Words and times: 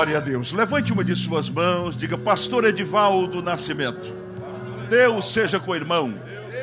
Glória 0.00 0.16
a 0.16 0.20
Deus. 0.20 0.50
Levante 0.50 0.94
uma 0.94 1.04
de 1.04 1.14
suas 1.14 1.50
mãos, 1.50 1.94
diga, 1.94 2.16
Pastor 2.16 2.64
Edivaldo 2.64 3.42
Nascimento. 3.42 4.00
Deus 4.88 5.30
seja 5.30 5.60
com 5.60 5.72
o 5.72 5.76
irmão, 5.76 6.14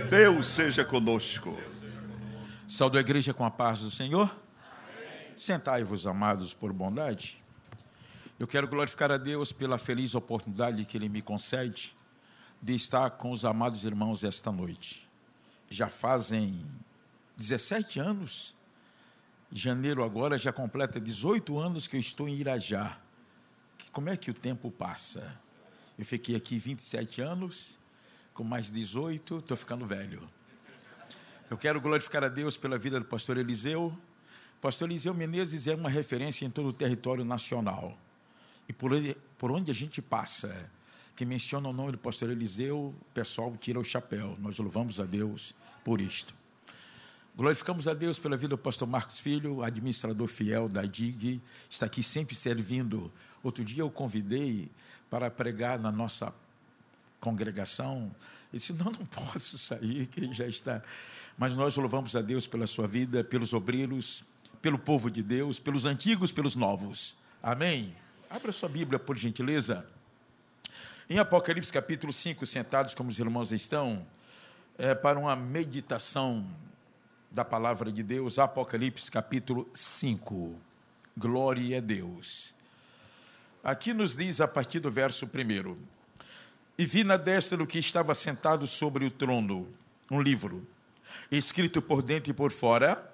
Deus 0.09 0.47
seja 0.47 0.83
conosco. 0.83 1.55
Saúde 2.67 2.97
a 2.97 3.01
igreja 3.01 3.35
com 3.35 3.45
a 3.45 3.51
paz 3.51 3.77
do 3.81 3.91
Senhor. 3.91 4.35
Sentai-vos, 5.35 6.07
amados, 6.07 6.51
por 6.51 6.73
bondade. 6.73 7.37
Eu 8.39 8.47
quero 8.47 8.67
glorificar 8.67 9.11
a 9.11 9.17
Deus 9.17 9.51
pela 9.51 9.77
feliz 9.77 10.15
oportunidade 10.15 10.83
que 10.83 10.97
Ele 10.97 11.07
me 11.07 11.21
concede 11.21 11.95
de 12.59 12.73
estar 12.73 13.11
com 13.11 13.29
os 13.29 13.45
amados 13.45 13.85
irmãos 13.85 14.23
esta 14.23 14.51
noite. 14.51 15.07
Já 15.69 15.87
fazem 15.87 16.65
17 17.37 17.99
anos, 17.99 18.55
janeiro 19.51 20.03
agora 20.03 20.39
já 20.39 20.51
completa 20.51 20.99
18 20.99 21.55
anos 21.59 21.85
que 21.85 21.97
eu 21.97 22.01
estou 22.01 22.27
em 22.27 22.33
Irajá. 22.33 22.97
Como 23.91 24.09
é 24.09 24.17
que 24.17 24.29
o 24.29 24.33
tempo 24.33 24.69
passa? 24.69 25.39
Eu 25.97 26.05
fiquei 26.05 26.35
aqui 26.35 26.57
27 26.57 27.21
anos, 27.21 27.77
com 28.33 28.43
mais 28.43 28.71
18, 28.71 29.39
estou 29.39 29.57
ficando 29.57 29.85
velho. 29.85 30.27
Eu 31.49 31.57
quero 31.57 31.79
glorificar 31.81 32.23
a 32.23 32.27
Deus 32.27 32.57
pela 32.57 32.77
vida 32.77 32.99
do 32.99 33.05
pastor 33.05 33.37
Eliseu. 33.37 33.97
Pastor 34.61 34.89
Eliseu 34.89 35.13
Menezes 35.13 35.65
é 35.65 35.73
uma 35.73 35.89
referência 35.89 36.45
em 36.45 36.49
todo 36.49 36.69
o 36.69 36.73
território 36.73 37.23
nacional. 37.23 37.97
E 38.67 38.73
por, 38.73 38.91
ele, 38.91 39.15
por 39.37 39.49
onde 39.49 39.71
a 39.71 39.73
gente 39.73 40.01
passa, 40.01 40.69
que 41.15 41.25
menciona 41.25 41.69
o 41.69 41.73
nome 41.73 41.93
do 41.93 41.97
pastor 41.97 42.29
Eliseu, 42.29 42.93
o 42.99 43.13
pessoal 43.13 43.55
tira 43.57 43.79
o 43.79 43.83
chapéu. 43.83 44.37
Nós 44.39 44.59
louvamos 44.59 44.99
a 44.99 45.05
Deus 45.05 45.55
por 45.83 46.01
isto. 46.01 46.33
Glorificamos 47.35 47.87
a 47.87 47.93
Deus 47.93 48.19
pela 48.19 48.35
vida 48.35 48.49
do 48.49 48.57
pastor 48.57 48.87
Marcos 48.87 49.19
Filho, 49.19 49.63
administrador 49.63 50.27
fiel 50.27 50.67
da 50.67 50.83
DIG, 50.83 51.39
está 51.69 51.85
aqui 51.85 52.01
sempre 52.01 52.35
servindo. 52.35 53.11
Outro 53.47 53.63
dia 53.63 53.81
eu 53.81 53.89
convidei 53.89 54.69
para 55.09 55.31
pregar 55.31 55.79
na 55.79 55.89
nossa 55.89 56.33
congregação. 57.17 58.13
Ele 58.51 58.59
disse: 58.59 58.73
Não, 58.73 58.91
não 58.91 59.05
posso 59.07 59.57
sair, 59.57 60.05
que 60.07 60.33
já 60.33 60.45
está. 60.45 60.83
Mas 61.37 61.55
nós 61.55 61.77
louvamos 61.77 62.13
a 62.13 62.21
Deus 62.21 62.45
pela 62.45 62.67
sua 62.67 62.89
vida, 62.89 63.23
pelos 63.23 63.53
obreiros, 63.53 64.21
pelo 64.61 64.77
povo 64.77 65.09
de 65.09 65.23
Deus, 65.23 65.59
pelos 65.59 65.85
antigos, 65.85 66.29
pelos 66.29 66.57
novos. 66.57 67.15
Amém? 67.41 67.95
Abra 68.29 68.51
sua 68.51 68.67
Bíblia, 68.67 68.99
por 68.99 69.15
gentileza. 69.15 69.87
Em 71.09 71.17
Apocalipse 71.17 71.71
capítulo 71.71 72.11
5, 72.11 72.45
sentados 72.45 72.93
como 72.93 73.09
os 73.09 73.17
irmãos 73.17 73.53
estão, 73.53 74.05
é, 74.77 74.93
para 74.93 75.17
uma 75.17 75.37
meditação 75.37 76.45
da 77.31 77.45
palavra 77.45 77.93
de 77.93 78.03
Deus, 78.03 78.39
Apocalipse 78.39 79.09
capítulo 79.09 79.69
5. 79.73 80.53
Glória 81.15 81.77
a 81.77 81.79
Deus. 81.79 82.56
Aqui 83.67 83.93
nos 83.93 84.15
diz 84.15 84.39
a 84.39 84.47
partir 84.47 84.79
do 84.79 84.89
verso 84.89 85.25
1: 85.25 85.77
E 86.77 86.85
vi 86.85 87.03
na 87.03 87.17
destra 87.17 87.57
do 87.57 87.67
que 87.67 87.77
estava 87.77 88.15
sentado 88.15 88.65
sobre 88.65 89.03
o 89.03 89.11
trono 89.11 89.67
um 90.09 90.21
livro, 90.21 90.65
escrito 91.29 91.81
por 91.81 92.01
dentro 92.01 92.31
e 92.31 92.33
por 92.33 92.49
fora, 92.49 93.13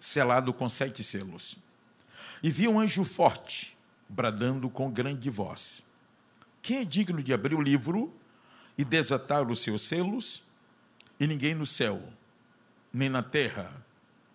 selado 0.00 0.52
com 0.52 0.68
sete 0.68 1.04
selos. 1.04 1.56
E 2.42 2.50
vi 2.50 2.66
um 2.66 2.80
anjo 2.80 3.04
forte, 3.04 3.78
bradando 4.08 4.68
com 4.68 4.90
grande 4.90 5.30
voz: 5.30 5.80
Quem 6.60 6.78
é 6.78 6.84
digno 6.84 7.22
de 7.22 7.32
abrir 7.32 7.54
o 7.54 7.62
livro 7.62 8.12
e 8.76 8.84
desatar 8.84 9.48
os 9.48 9.60
seus 9.60 9.82
selos? 9.82 10.42
E 11.20 11.26
ninguém 11.28 11.54
no 11.54 11.64
céu 11.64 12.02
nem 12.92 13.08
na 13.08 13.22
terra, 13.22 13.70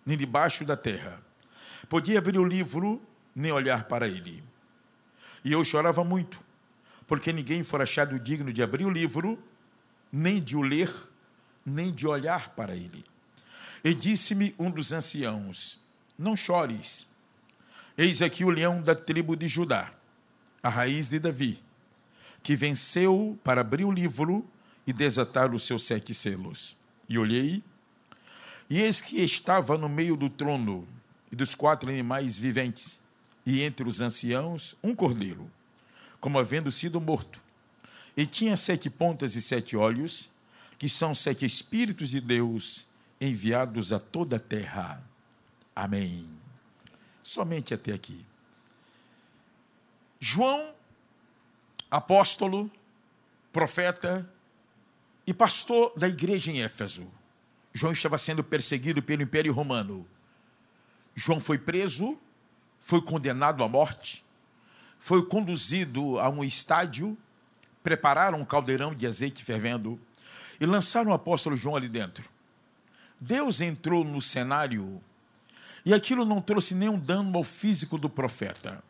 nem 0.06 0.18
debaixo 0.18 0.64
da 0.64 0.78
terra. 0.78 1.22
Podia 1.90 2.20
abrir 2.20 2.40
o 2.40 2.46
livro, 2.46 3.02
nem 3.36 3.52
olhar 3.52 3.90
para 3.90 4.08
ele. 4.08 4.42
E 5.50 5.52
eu 5.52 5.66
chorava 5.66 6.04
muito, 6.04 6.40
porque 7.08 7.34
ninguém 7.34 7.64
for 7.64 7.82
achado 7.82 8.20
digno 8.20 8.54
de 8.54 8.62
abrir 8.62 8.86
o 8.86 8.90
livro, 8.92 9.44
nem 10.12 10.40
de 10.40 10.56
o 10.56 10.62
ler, 10.62 10.94
nem 11.66 11.92
de 11.92 12.06
olhar 12.06 12.50
para 12.50 12.76
ele. 12.76 13.04
E 13.84 13.96
disse-me 13.96 14.54
um 14.60 14.70
dos 14.70 14.92
anciãos: 14.92 15.80
Não 16.16 16.36
chores. 16.36 17.08
Eis 17.98 18.22
aqui 18.22 18.46
o 18.46 18.52
leão 18.52 18.80
da 18.80 18.94
tribo 18.94 19.36
de 19.36 19.48
Judá, 19.48 19.92
a 20.62 20.70
raiz 20.70 21.10
de 21.10 21.18
Davi, 21.18 21.60
que 22.44 22.56
venceu 22.56 23.36
para 23.44 23.62
abrir 23.62 23.86
o 23.86 23.92
livro 23.92 24.48
e 24.86 24.94
desatar 24.94 25.52
os 25.52 25.66
seus 25.66 25.84
sete 25.84 26.14
selos. 26.14 26.78
E 27.10 27.18
olhei, 27.18 27.64
e 28.70 28.80
eis 28.80 29.02
que 29.02 29.20
estava 29.20 29.80
no 29.80 29.90
meio 29.90 30.16
do 30.16 30.30
trono 30.30 30.88
e 31.32 31.36
dos 31.36 31.56
quatro 31.56 31.90
animais 31.90 32.38
viventes, 32.38 33.00
e 33.50 33.64
entre 33.64 33.88
os 33.88 34.00
anciãos, 34.00 34.76
um 34.84 34.94
cordeiro, 34.94 35.50
como 36.20 36.38
havendo 36.38 36.72
sido 36.72 37.02
morto. 37.02 37.42
E 38.16 38.26
tinha 38.26 38.56
sete 38.56 38.90
pontas 38.90 39.36
e 39.36 39.42
sete 39.42 39.76
olhos, 39.76 40.30
que 40.78 40.88
são 40.88 41.16
sete 41.16 41.46
Espíritos 41.46 42.10
de 42.10 42.22
Deus 42.22 42.86
enviados 43.20 43.92
a 43.92 44.00
toda 44.00 44.36
a 44.36 44.40
terra. 44.40 45.04
Amém. 45.76 46.30
Somente 47.24 47.74
até 47.74 47.94
aqui. 47.94 48.24
João, 50.20 50.74
apóstolo, 51.90 52.70
profeta 53.52 54.32
e 55.26 55.34
pastor 55.34 55.92
da 55.98 56.08
igreja 56.08 56.52
em 56.52 56.62
Éfeso 56.62 57.08
João 57.74 57.94
estava 57.94 58.18
sendo 58.18 58.44
perseguido 58.44 59.02
pelo 59.02 59.22
Império 59.22 59.54
Romano. 59.54 60.08
João 61.16 61.40
foi 61.40 61.58
preso, 61.58 62.18
foi 62.90 63.04
condenado 63.04 63.64
à 63.64 63.70
morte, 63.70 64.26
foi 64.98 65.24
conduzido 65.24 66.20
a 66.20 66.28
um 66.28 66.44
estádio, 66.44 67.16
prepararam 67.84 68.40
um 68.40 68.44
caldeirão 68.44 68.96
de 68.96 69.06
azeite 69.06 69.46
fervendo 69.46 70.00
e 70.60 70.66
lançaram 70.66 71.12
o 71.12 71.14
apóstolo 71.14 71.56
João 71.56 71.76
ali 71.76 71.88
dentro. 71.88 72.28
Deus 73.22 73.62
entrou 73.62 74.04
no 74.04 74.20
cenário 74.20 75.00
e 75.86 75.94
aquilo 75.94 76.26
não 76.26 76.42
trouxe 76.42 76.74
nenhum 76.74 76.98
dano 76.98 77.38
ao 77.38 77.44
físico 77.44 77.96
do 77.96 78.10
profeta. 78.10 78.84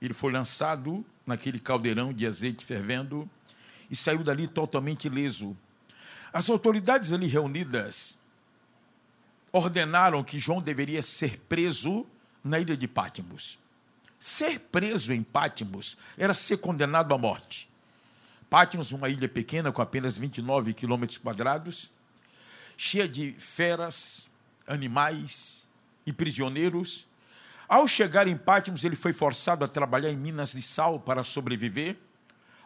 Ele 0.00 0.14
foi 0.14 0.30
lançado 0.30 1.04
naquele 1.26 1.58
caldeirão 1.58 2.12
de 2.12 2.24
azeite 2.28 2.64
fervendo 2.64 3.28
e 3.90 3.96
saiu 3.96 4.22
dali 4.22 4.46
totalmente 4.46 5.06
ileso. 5.06 5.56
As 6.32 6.48
autoridades 6.48 7.12
ali 7.12 7.26
reunidas 7.26 8.16
ordenaram 9.50 10.22
que 10.22 10.38
João 10.38 10.62
deveria 10.62 11.02
ser 11.02 11.40
preso 11.48 12.06
na 12.44 12.60
ilha 12.60 12.76
de 12.76 12.86
Pátimos. 12.86 13.58
Ser 14.18 14.60
preso 14.60 15.12
em 15.12 15.22
Pátimos 15.22 15.96
era 16.16 16.34
ser 16.34 16.58
condenado 16.58 17.14
à 17.14 17.18
morte. 17.18 17.68
Pátimos, 18.50 18.92
uma 18.92 19.08
ilha 19.08 19.28
pequena 19.28 19.72
com 19.72 19.82
apenas 19.82 20.16
29 20.16 20.74
quilômetros 20.74 21.18
quadrados, 21.18 21.90
cheia 22.76 23.08
de 23.08 23.32
feras, 23.32 24.28
animais 24.66 25.66
e 26.06 26.12
prisioneiros. 26.12 27.06
Ao 27.66 27.88
chegar 27.88 28.28
em 28.28 28.36
Pátimos, 28.36 28.84
ele 28.84 28.94
foi 28.94 29.12
forçado 29.12 29.64
a 29.64 29.68
trabalhar 29.68 30.10
em 30.10 30.16
minas 30.16 30.52
de 30.52 30.62
sal 30.62 31.00
para 31.00 31.24
sobreviver. 31.24 31.96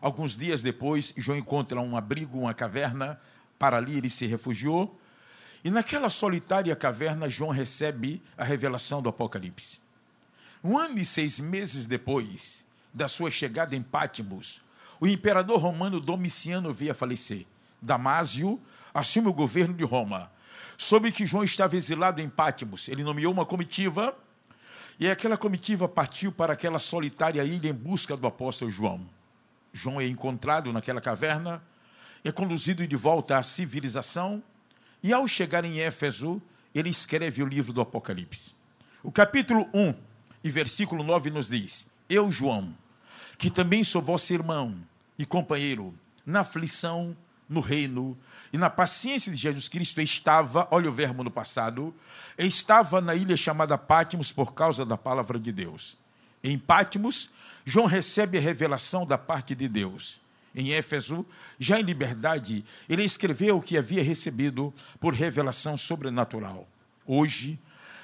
Alguns 0.01 0.37
dias 0.37 0.63
depois, 0.63 1.15
João 1.17 1.39
encontra 1.39 1.81
um 1.81 1.97
abrigo, 1.97 2.39
uma 2.39 2.55
caverna, 2.55 3.21
para 3.59 3.77
ali 3.77 3.97
ele 3.97 4.11
se 4.11 4.27
refugiou. 4.27 4.99
E 5.65 5.71
naquela 5.71 6.11
solitária 6.11 6.75
caverna, 6.77 7.29
João 7.29 7.51
recebe 7.51 8.23
a 8.37 8.45
revelação 8.45 9.03
do 9.03 9.09
Apocalipse. 9.09 9.81
Um 10.63 10.79
ano 10.79 10.99
e 10.99 11.05
seis 11.05 11.39
meses 11.39 11.87
depois 11.87 12.65
da 12.93 13.09
sua 13.09 13.31
chegada 13.31 13.77
em 13.77 13.83
Pátimos, 13.83 14.61
o 15.01 15.07
imperador 15.07 15.61
romano 15.61 16.01
Domiciano 16.01 16.73
veio 16.73 16.93
a 16.93 16.95
falecer. 16.95 17.47
Damásio 17.81 18.61
assume 18.93 19.29
o 19.29 19.33
governo 19.33 19.75
de 19.75 19.85
Roma. 19.85 20.31
Soube 20.77 21.13
que 21.13 21.27
João 21.27 21.45
estava 21.45 21.77
exilado 21.77 22.21
em 22.21 22.29
Pátimos. 22.29 22.89
Ele 22.89 23.05
nomeou 23.05 23.33
uma 23.33 23.47
comitiva 23.47 24.17
e 24.99 25.09
aquela 25.09 25.37
comitiva 25.37 25.89
partiu 25.89 26.33
para 26.33 26.53
aquela 26.53 26.81
solitária 26.81 27.45
ilha 27.45 27.69
em 27.69 27.75
busca 27.75 28.17
do 28.17 28.27
apóstolo 28.27 28.71
João. 28.71 29.07
João 29.73 30.01
é 30.01 30.07
encontrado 30.07 30.73
naquela 30.73 31.01
caverna, 31.01 31.63
é 32.25 32.33
conduzido 32.33 32.87
de 32.87 32.97
volta 32.97 33.39
à 33.39 33.43
civilização, 33.43 34.43
e 35.03 35.13
ao 35.13 35.27
chegar 35.29 35.65
em 35.65 35.81
Éfeso, 35.81 36.41
ele 36.75 36.91
escreve 36.91 37.43
o 37.43 37.47
livro 37.47 37.73
do 37.73 37.81
Apocalipse. 37.81 38.53
O 39.03 39.13
capítulo 39.13 39.69
1 39.73 39.95
e 40.43 40.51
versículo 40.51 41.03
9 41.03 41.31
nos 41.31 41.49
diz: 41.49 41.89
Eu, 42.09 42.31
João, 42.31 42.75
que 43.37 43.51
também 43.51 43.85
sou 43.85 44.03
vosso 44.03 44.33
irmão 44.33 44.77
e 45.19 45.25
companheiro 45.25 45.95
na 46.27 46.41
aflição, 46.41 47.17
no 47.49 47.61
reino 47.61 48.17
e 48.53 48.59
na 48.59 48.69
paciência 48.69 49.33
de 49.33 49.39
Jesus 49.39 49.69
Cristo, 49.69 50.01
estava, 50.01 50.69
olha 50.71 50.91
o 50.91 50.93
verbo 50.93 51.25
no 51.25 51.31
passado, 51.31 51.95
estava 52.37 53.01
na 53.01 53.15
ilha 53.15 53.37
chamada 53.37 53.79
Pátimos 53.79 54.31
por 54.31 54.53
causa 54.53 54.85
da 54.85 54.99
palavra 54.99 55.39
de 55.39 55.53
Deus. 55.53 55.97
Em 56.43 56.59
Pátimos, 56.59 57.31
João 57.65 57.87
recebe 57.87 58.39
a 58.39 58.41
revelação 58.41 59.07
da 59.07 59.19
parte 59.19 59.55
de 59.55 59.69
Deus 59.69 60.21
em 60.55 60.73
Éfeso, 60.73 61.27
já 61.59 61.79
em 61.79 61.83
liberdade, 61.83 62.65
ele 62.89 63.05
escreveu 63.05 63.57
o 63.57 63.63
que 63.63 63.77
havia 63.77 64.03
recebido 64.03 64.73
por 64.99 65.15
revelação 65.15 65.77
sobrenatural. 65.77 66.69
Hoje, 67.07 67.59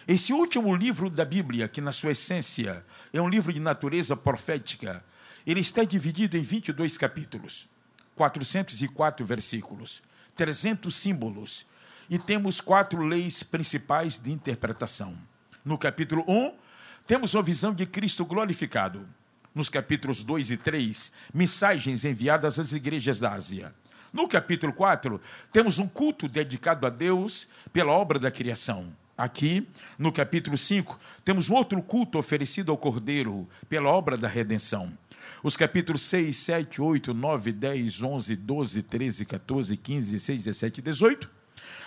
Esse 0.07 0.35
último 0.35 0.75
livro 0.75 1.09
da 1.09 1.25
Bíblia, 1.25 1.67
que 1.67 1.81
na 1.81 1.91
sua 1.91 2.11
essência 2.11 2.85
é 3.11 3.21
um 3.23 3.29
livro 3.29 3.51
de 3.51 3.59
natureza 3.59 4.15
profética, 4.15 5.03
ele 5.47 5.61
está 5.61 5.83
dividido 5.83 6.37
em 6.37 6.43
22 6.43 6.99
capítulos, 6.99 7.67
404 8.15 9.25
versículos, 9.25 10.03
300 10.37 10.95
símbolos, 10.95 11.67
e 12.11 12.19
temos 12.19 12.61
quatro 12.61 13.03
leis 13.03 13.43
principais 13.43 14.19
de 14.19 14.31
interpretação. 14.31 15.17
No 15.65 15.79
capítulo 15.79 16.23
1, 16.29 16.53
temos 17.07 17.33
uma 17.33 17.43
visão 17.43 17.73
de 17.73 17.87
Cristo 17.87 18.27
glorificado. 18.27 19.09
Nos 19.55 19.69
capítulos 19.69 20.25
2 20.25 20.51
e 20.51 20.57
3, 20.57 21.13
mensagens 21.33 22.05
enviadas 22.05 22.59
às 22.59 22.73
igrejas 22.73 23.21
da 23.21 23.33
Ásia. 23.33 23.73
No 24.13 24.27
capítulo 24.27 24.73
4, 24.73 25.21
temos 25.53 25.79
um 25.79 25.87
culto 25.87 26.29
dedicado 26.29 26.87
a 26.87 26.91
Deus 26.91 27.47
pela 27.73 27.93
obra 27.93 28.19
da 28.19 28.33
criação. 28.33 28.93
Aqui, 29.17 29.65
no 29.97 30.11
capítulo 30.11 30.59
5, 30.59 30.99
temos 31.25 31.51
outro 31.51 31.81
culto 31.81 32.19
oferecido 32.19 32.73
ao 32.73 32.79
Cordeiro 32.79 33.49
pela 33.69 33.91
obra 33.91 34.17
da 34.17 34.27
redenção. 34.27 34.93
Os 35.41 35.57
capítulos 35.57 36.03
6, 36.03 36.35
7, 36.35 36.83
8, 36.83 37.15
9, 37.15 37.53
10, 37.53 38.03
11, 38.03 38.35
12, 38.35 38.83
13, 38.83 39.25
14, 39.25 39.77
15, 39.77 40.11
16, 40.11 40.45
17 40.45 40.79
e 40.79 40.83
18 40.83 41.31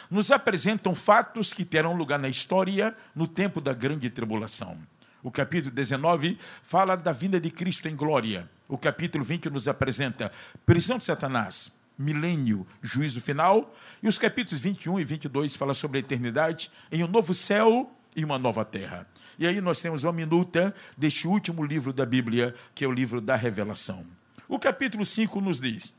nos 0.09 0.31
apresentam 0.31 0.95
fatos 0.95 1.53
que 1.53 1.65
terão 1.65 1.93
lugar 1.93 2.17
na 2.17 2.29
história 2.29 2.95
no 3.13 3.27
tempo 3.27 3.59
da 3.59 3.73
grande 3.73 4.09
tribulação. 4.09 4.77
O 5.23 5.31
capítulo 5.31 5.73
19 5.73 6.37
fala 6.61 6.95
da 6.95 7.11
vinda 7.11 7.39
de 7.39 7.49
Cristo 7.49 7.87
em 7.87 7.95
glória. 7.95 8.49
O 8.67 8.77
capítulo 8.77 9.23
20 9.23 9.49
nos 9.49 9.67
apresenta 9.67 10.31
prisão 10.65 10.97
de 10.97 11.03
Satanás, 11.03 11.71
milênio, 11.97 12.67
juízo 12.81 13.19
final. 13.19 13.75
E 14.01 14.07
os 14.07 14.17
capítulos 14.17 14.61
21 14.61 14.99
e 14.99 15.03
22 15.03 15.55
falam 15.55 15.73
sobre 15.73 15.97
a 15.97 16.01
eternidade 16.01 16.71
em 16.91 17.03
um 17.03 17.07
novo 17.07 17.33
céu 17.33 17.91
e 18.15 18.23
uma 18.23 18.37
nova 18.37 18.63
terra. 18.63 19.07
E 19.39 19.47
aí 19.47 19.61
nós 19.61 19.79
temos 19.79 20.03
uma 20.03 20.13
minuta 20.13 20.73
deste 20.97 21.27
último 21.27 21.63
livro 21.63 21.93
da 21.93 22.05
Bíblia, 22.05 22.55
que 22.73 22.83
é 22.83 22.87
o 22.87 22.91
livro 22.91 23.21
da 23.21 23.35
Revelação. 23.35 24.05
O 24.47 24.57
capítulo 24.57 25.05
5 25.05 25.39
nos 25.41 25.61
diz: 25.61 25.95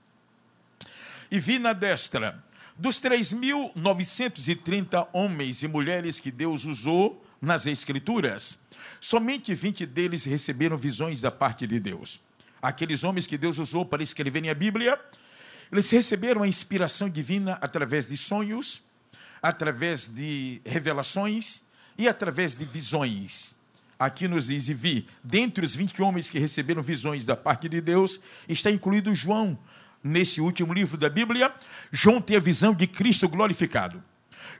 E 1.30 1.38
vi 1.38 1.58
na 1.58 1.72
destra 1.72 2.42
dos 2.76 3.00
3.930 3.00 5.08
homens 5.12 5.62
e 5.62 5.68
mulheres 5.68 6.20
que 6.20 6.30
Deus 6.30 6.64
usou 6.64 7.24
nas 7.40 7.66
Escrituras, 7.66 8.58
somente 9.00 9.54
20 9.54 9.86
deles 9.86 10.24
receberam 10.24 10.76
visões 10.76 11.20
da 11.20 11.30
parte 11.30 11.66
de 11.66 11.78
Deus. 11.78 12.20
Aqueles 12.60 13.04
homens 13.04 13.26
que 13.26 13.38
Deus 13.38 13.58
usou 13.58 13.84
para 13.84 14.02
escreverem 14.02 14.50
a 14.50 14.54
Bíblia, 14.54 14.98
eles 15.70 15.90
receberam 15.90 16.42
a 16.42 16.48
inspiração 16.48 17.08
divina 17.08 17.58
através 17.60 18.08
de 18.08 18.16
sonhos, 18.16 18.82
através 19.42 20.08
de 20.08 20.60
revelações 20.64 21.62
e 21.96 22.08
através 22.08 22.56
de 22.56 22.64
visões. 22.64 23.54
Aqui 23.98 24.28
nos 24.28 24.46
diz, 24.46 24.68
e 24.68 24.74
vi, 24.74 25.08
dentre 25.22 25.64
os 25.64 25.74
20 25.74 26.00
homens 26.02 26.30
que 26.30 26.38
receberam 26.38 26.82
visões 26.82 27.26
da 27.26 27.36
parte 27.36 27.68
de 27.68 27.80
Deus, 27.80 28.20
está 28.48 28.70
incluído 28.70 29.14
João, 29.14 29.58
nesse 30.02 30.40
último 30.40 30.72
livro 30.72 30.96
da 30.96 31.10
Bíblia, 31.10 31.52
João 31.90 32.20
tem 32.20 32.36
a 32.36 32.40
visão 32.40 32.72
de 32.72 32.86
Cristo 32.86 33.28
glorificado. 33.28 34.02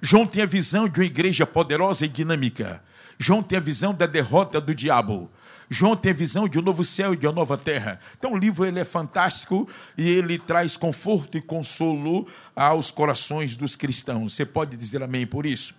João 0.00 0.26
tem 0.26 0.42
a 0.42 0.46
visão 0.46 0.88
de 0.88 1.00
uma 1.00 1.06
igreja 1.06 1.46
poderosa 1.46 2.04
e 2.04 2.08
dinâmica. 2.08 2.82
João 3.18 3.42
tem 3.42 3.58
a 3.58 3.60
visão 3.60 3.92
da 3.92 4.06
derrota 4.06 4.60
do 4.60 4.74
diabo. 4.74 5.30
João 5.68 5.96
tem 5.96 6.12
a 6.12 6.14
visão 6.14 6.48
de 6.48 6.58
um 6.58 6.62
novo 6.62 6.84
céu 6.84 7.12
e 7.12 7.16
de 7.16 7.26
uma 7.26 7.32
nova 7.32 7.58
terra. 7.58 8.00
Então 8.16 8.32
o 8.32 8.38
livro 8.38 8.64
ele 8.64 8.78
é 8.78 8.84
fantástico 8.84 9.68
e 9.96 10.08
ele 10.08 10.38
traz 10.38 10.76
conforto 10.76 11.36
e 11.36 11.42
consolo 11.42 12.26
aos 12.56 12.90
corações 12.90 13.56
dos 13.56 13.76
cristãos. 13.76 14.34
Você 14.34 14.46
pode 14.46 14.76
dizer 14.76 15.02
amém 15.02 15.26
por 15.26 15.44
isso? 15.44 15.74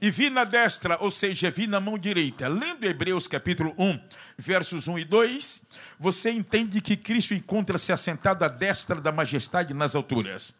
E 0.00 0.10
vi 0.10 0.30
na 0.30 0.44
destra, 0.44 0.98
ou 1.00 1.10
seja, 1.10 1.50
vi 1.50 1.66
na 1.66 1.80
mão 1.80 1.96
direita. 1.96 2.48
Lendo 2.48 2.84
Hebreus 2.84 3.26
capítulo 3.28 3.72
1, 3.78 4.00
versos 4.36 4.88
1 4.88 4.98
e 4.98 5.04
2, 5.04 5.62
você 5.98 6.30
entende 6.30 6.80
que 6.80 6.96
Cristo 6.96 7.34
encontra-se 7.34 7.92
assentado 7.92 8.44
à 8.44 8.48
destra 8.48 9.00
da 9.00 9.12
majestade 9.12 9.72
nas 9.72 9.94
alturas. 9.94 10.54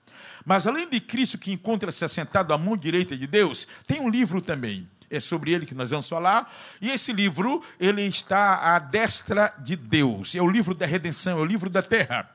Mas 0.45 0.67
além 0.67 0.89
de 0.89 1.01
Cristo 1.01 1.39
que 1.39 1.53
encontra-se 1.53 2.05
assentado 2.05 2.55
à 2.55 2.59
mão 2.59 2.77
direita 2.77 3.17
de 3.17 3.27
Deus, 3.27 3.67
tem 3.87 4.01
um 4.01 4.09
livro 4.09 4.41
também. 4.41 4.89
É 5.13 5.21
sobre 5.21 5.53
ele 5.53 5.67
que 5.67 5.75
nós 5.75 5.91
vamos 5.91 6.09
falar. 6.09 6.53
E 6.81 6.91
esse 6.91 7.13
livro, 7.13 7.63
ele 7.79 8.03
está 8.03 8.75
à 8.75 8.79
destra 8.79 9.55
de 9.59 9.77
Deus. 9.77 10.35
É 10.35 10.41
o 10.41 10.49
livro 10.49 10.75
da 10.75 10.87
redenção, 10.87 11.39
é 11.39 11.41
o 11.43 11.45
livro 11.45 11.69
da 11.69 11.83
terra. 11.83 12.29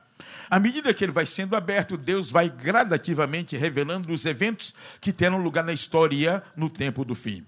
À 0.48 0.58
medida 0.58 0.94
que 0.94 1.04
ele 1.04 1.12
vai 1.12 1.26
sendo 1.26 1.54
aberto, 1.54 1.96
Deus 1.96 2.30
vai 2.30 2.48
gradativamente 2.48 3.56
revelando 3.56 4.12
os 4.12 4.24
eventos 4.24 4.74
que 5.00 5.12
terão 5.12 5.38
lugar 5.38 5.64
na 5.64 5.72
história 5.72 6.42
no 6.56 6.70
tempo 6.70 7.04
do 7.04 7.14
fim. 7.14 7.44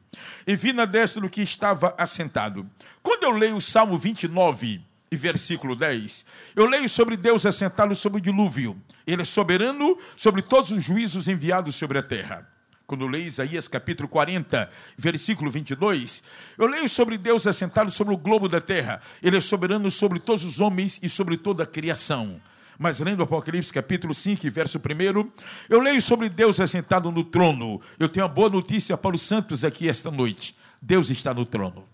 E 0.46 0.54
vi 0.54 0.72
na 0.72 0.84
destra 0.84 1.22
no 1.22 1.30
que 1.30 1.40
estava 1.40 1.94
assentado. 1.96 2.68
Quando 3.02 3.24
eu 3.24 3.30
leio 3.30 3.56
o 3.56 3.62
Salmo 3.62 3.96
29, 3.96 4.82
e 5.10 5.16
versículo 5.16 5.74
10. 5.74 6.24
Eu 6.54 6.66
leio 6.66 6.88
sobre 6.88 7.16
Deus 7.16 7.44
assentado 7.44 7.94
sobre 7.94 8.18
o 8.18 8.22
dilúvio. 8.22 8.80
Ele 9.06 9.22
é 9.22 9.24
soberano 9.24 9.98
sobre 10.16 10.40
todos 10.40 10.70
os 10.70 10.84
juízos 10.84 11.26
enviados 11.26 11.74
sobre 11.74 11.98
a 11.98 12.02
terra. 12.02 12.48
Quando 12.90 13.06
leio 13.06 13.28
Isaías 13.28 13.68
capítulo 13.68 14.08
40, 14.08 14.68
versículo 14.98 15.48
22, 15.48 16.24
eu 16.58 16.66
leio 16.66 16.88
sobre 16.88 17.16
Deus 17.16 17.46
assentado 17.46 17.88
sobre 17.88 18.12
o 18.12 18.16
globo 18.16 18.48
da 18.48 18.60
terra. 18.60 19.00
Ele 19.22 19.36
é 19.36 19.40
soberano 19.40 19.88
sobre 19.92 20.18
todos 20.18 20.42
os 20.42 20.58
homens 20.58 20.98
e 21.00 21.08
sobre 21.08 21.36
toda 21.36 21.62
a 21.62 21.66
criação. 21.66 22.40
Mas 22.76 22.98
lendo 22.98 23.22
Apocalipse 23.22 23.72
capítulo 23.72 24.12
5, 24.12 24.50
verso 24.50 24.78
1, 24.80 25.30
eu 25.68 25.80
leio 25.80 26.02
sobre 26.02 26.28
Deus 26.28 26.58
assentado 26.58 27.12
no 27.12 27.22
trono. 27.22 27.80
Eu 27.96 28.08
tenho 28.08 28.26
uma 28.26 28.32
boa 28.32 28.48
notícia 28.48 28.96
para 28.96 29.14
os 29.14 29.22
santos 29.22 29.62
aqui 29.62 29.88
esta 29.88 30.10
noite. 30.10 30.56
Deus 30.82 31.10
está 31.10 31.32
no 31.32 31.46
trono. 31.46 31.84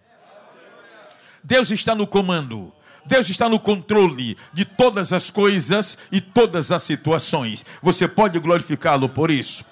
Deus 1.45 1.71
está 1.71 1.95
no 1.95 2.07
comando. 2.07 2.73
Deus 3.05 3.29
está 3.29 3.51
no 3.51 3.61
controle 3.61 4.39
de 4.51 4.65
todas 4.65 5.13
as 5.13 5.29
coisas 5.29 5.99
e 6.11 6.23
todas 6.23 6.73
as 6.73 6.85
situações. 6.85 7.67
Você 7.83 8.09
pode 8.09 8.39
glorificá-lo 8.39 9.11
por 9.11 9.31
isso 9.31 9.63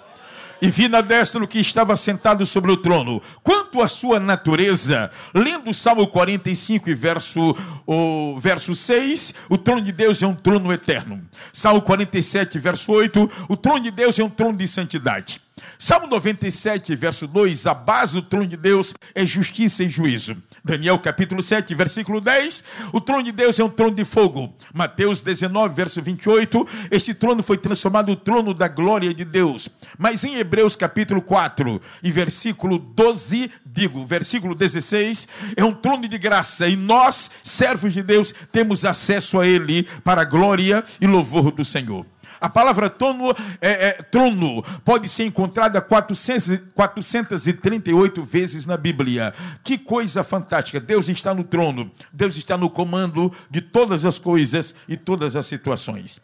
e 0.60 0.68
vi 0.68 0.88
na 0.88 1.00
destra 1.00 1.42
o 1.42 1.48
que 1.48 1.58
estava 1.58 1.96
sentado 1.96 2.44
sobre 2.46 2.70
o 2.70 2.76
trono. 2.76 3.22
Quanto 3.42 3.82
à 3.82 3.88
sua 3.88 4.18
natureza, 4.18 5.10
lendo 5.34 5.70
o 5.70 5.74
Salmo 5.74 6.06
45 6.06 6.90
e 6.90 6.94
verso, 6.94 7.56
o 7.86 8.38
verso 8.40 8.74
6, 8.74 9.34
o 9.48 9.58
trono 9.58 9.82
de 9.82 9.92
Deus 9.92 10.22
é 10.22 10.26
um 10.26 10.34
trono 10.34 10.72
eterno. 10.72 11.22
Salmo 11.52 11.82
47, 11.82 12.58
verso 12.58 12.92
8, 12.92 13.30
o 13.48 13.56
trono 13.56 13.80
de 13.80 13.90
Deus 13.90 14.18
é 14.18 14.24
um 14.24 14.30
trono 14.30 14.56
de 14.56 14.66
santidade. 14.66 15.44
Salmo 15.78 16.06
97, 16.06 16.94
verso 16.96 17.26
2, 17.26 17.66
a 17.66 17.74
base 17.74 18.14
do 18.14 18.22
trono 18.22 18.46
de 18.46 18.56
Deus 18.56 18.94
é 19.14 19.24
justiça 19.24 19.84
e 19.84 19.90
juízo. 19.90 20.36
Daniel 20.64 20.98
capítulo 20.98 21.43
7, 21.43 21.74
versículo 21.74 22.20
10, 22.20 22.64
o 22.93 23.00
trono 23.00 23.22
de 23.22 23.31
Deus 23.31 23.58
é 23.60 23.64
um 23.64 23.69
trono 23.69 23.94
de 23.94 24.05
fogo. 24.05 24.55
Mateus 24.72 25.22
19, 25.22 25.74
verso 25.74 26.02
28, 26.02 26.67
esse 26.90 27.14
trono 27.14 27.43
foi 27.43 27.58
transformado 27.58 28.08
no 28.08 28.17
trono 28.17 28.55
da 28.55 28.67
glória 28.67 29.12
de 29.12 29.24
Deus. 29.24 29.69
Mas 29.98 30.24
em 30.24 30.36
Hebreus 30.36 30.74
capítulo 30.74 31.20
4 31.20 31.81
e 32.02 32.10
versículo 32.10 32.79
12, 32.79 33.50
digo, 33.64 34.05
versículo 34.06 34.55
16, 34.55 35.29
é 35.56 35.64
um 35.64 35.74
trono 35.74 36.08
de 36.08 36.19
graça 36.19 36.67
e 36.67 36.76
nós, 36.76 37.31
servos 37.43 37.93
de 37.93 38.02
Deus, 38.02 38.34
temos 38.50 38.84
acesso 38.84 39.38
a 39.38 39.46
ele 39.46 39.84
para 40.02 40.22
a 40.22 40.24
glória 40.24 40.82
e 41.00 41.06
louvor 41.06 41.52
do 41.52 41.64
Senhor. 41.64 42.06
A 42.44 42.48
palavra 42.51 42.91
trono, 42.91 43.31
é, 43.58 43.89
é, 43.89 43.93
trono 43.94 44.63
pode 44.84 45.08
ser 45.08 45.24
encontrada 45.24 45.81
400, 45.81 46.60
438 46.74 48.22
vezes 48.22 48.67
na 48.67 48.77
Bíblia. 48.77 49.32
Que 49.65 49.79
coisa 49.79 50.22
fantástica! 50.22 50.79
Deus 50.79 51.08
está 51.08 51.32
no 51.32 51.43
trono, 51.43 51.91
Deus 52.13 52.36
está 52.36 52.58
no 52.58 52.69
comando 52.69 53.32
de 53.48 53.63
todas 53.63 54.05
as 54.05 54.19
coisas 54.19 54.74
e 54.86 54.94
todas 54.94 55.36
as 55.36 55.46
situações. 55.46 56.20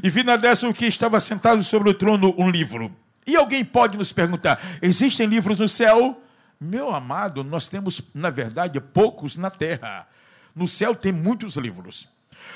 E 0.00 0.08
vi 0.08 0.22
na 0.22 0.34
o 0.34 0.72
que 0.72 0.86
estava 0.86 1.18
sentado 1.18 1.64
sobre 1.64 1.90
o 1.90 1.94
trono 1.94 2.32
um 2.38 2.48
livro. 2.48 2.92
E 3.26 3.34
alguém 3.34 3.64
pode 3.64 3.98
nos 3.98 4.12
perguntar: 4.12 4.60
existem 4.80 5.26
livros 5.26 5.58
no 5.58 5.68
céu? 5.68 6.22
Meu 6.60 6.94
amado, 6.94 7.42
nós 7.42 7.66
temos, 7.66 8.00
na 8.14 8.30
verdade, 8.30 8.80
poucos 8.80 9.36
na 9.36 9.50
terra. 9.50 10.06
No 10.54 10.68
céu 10.68 10.94
tem 10.94 11.10
muitos 11.10 11.56
livros. 11.56 12.08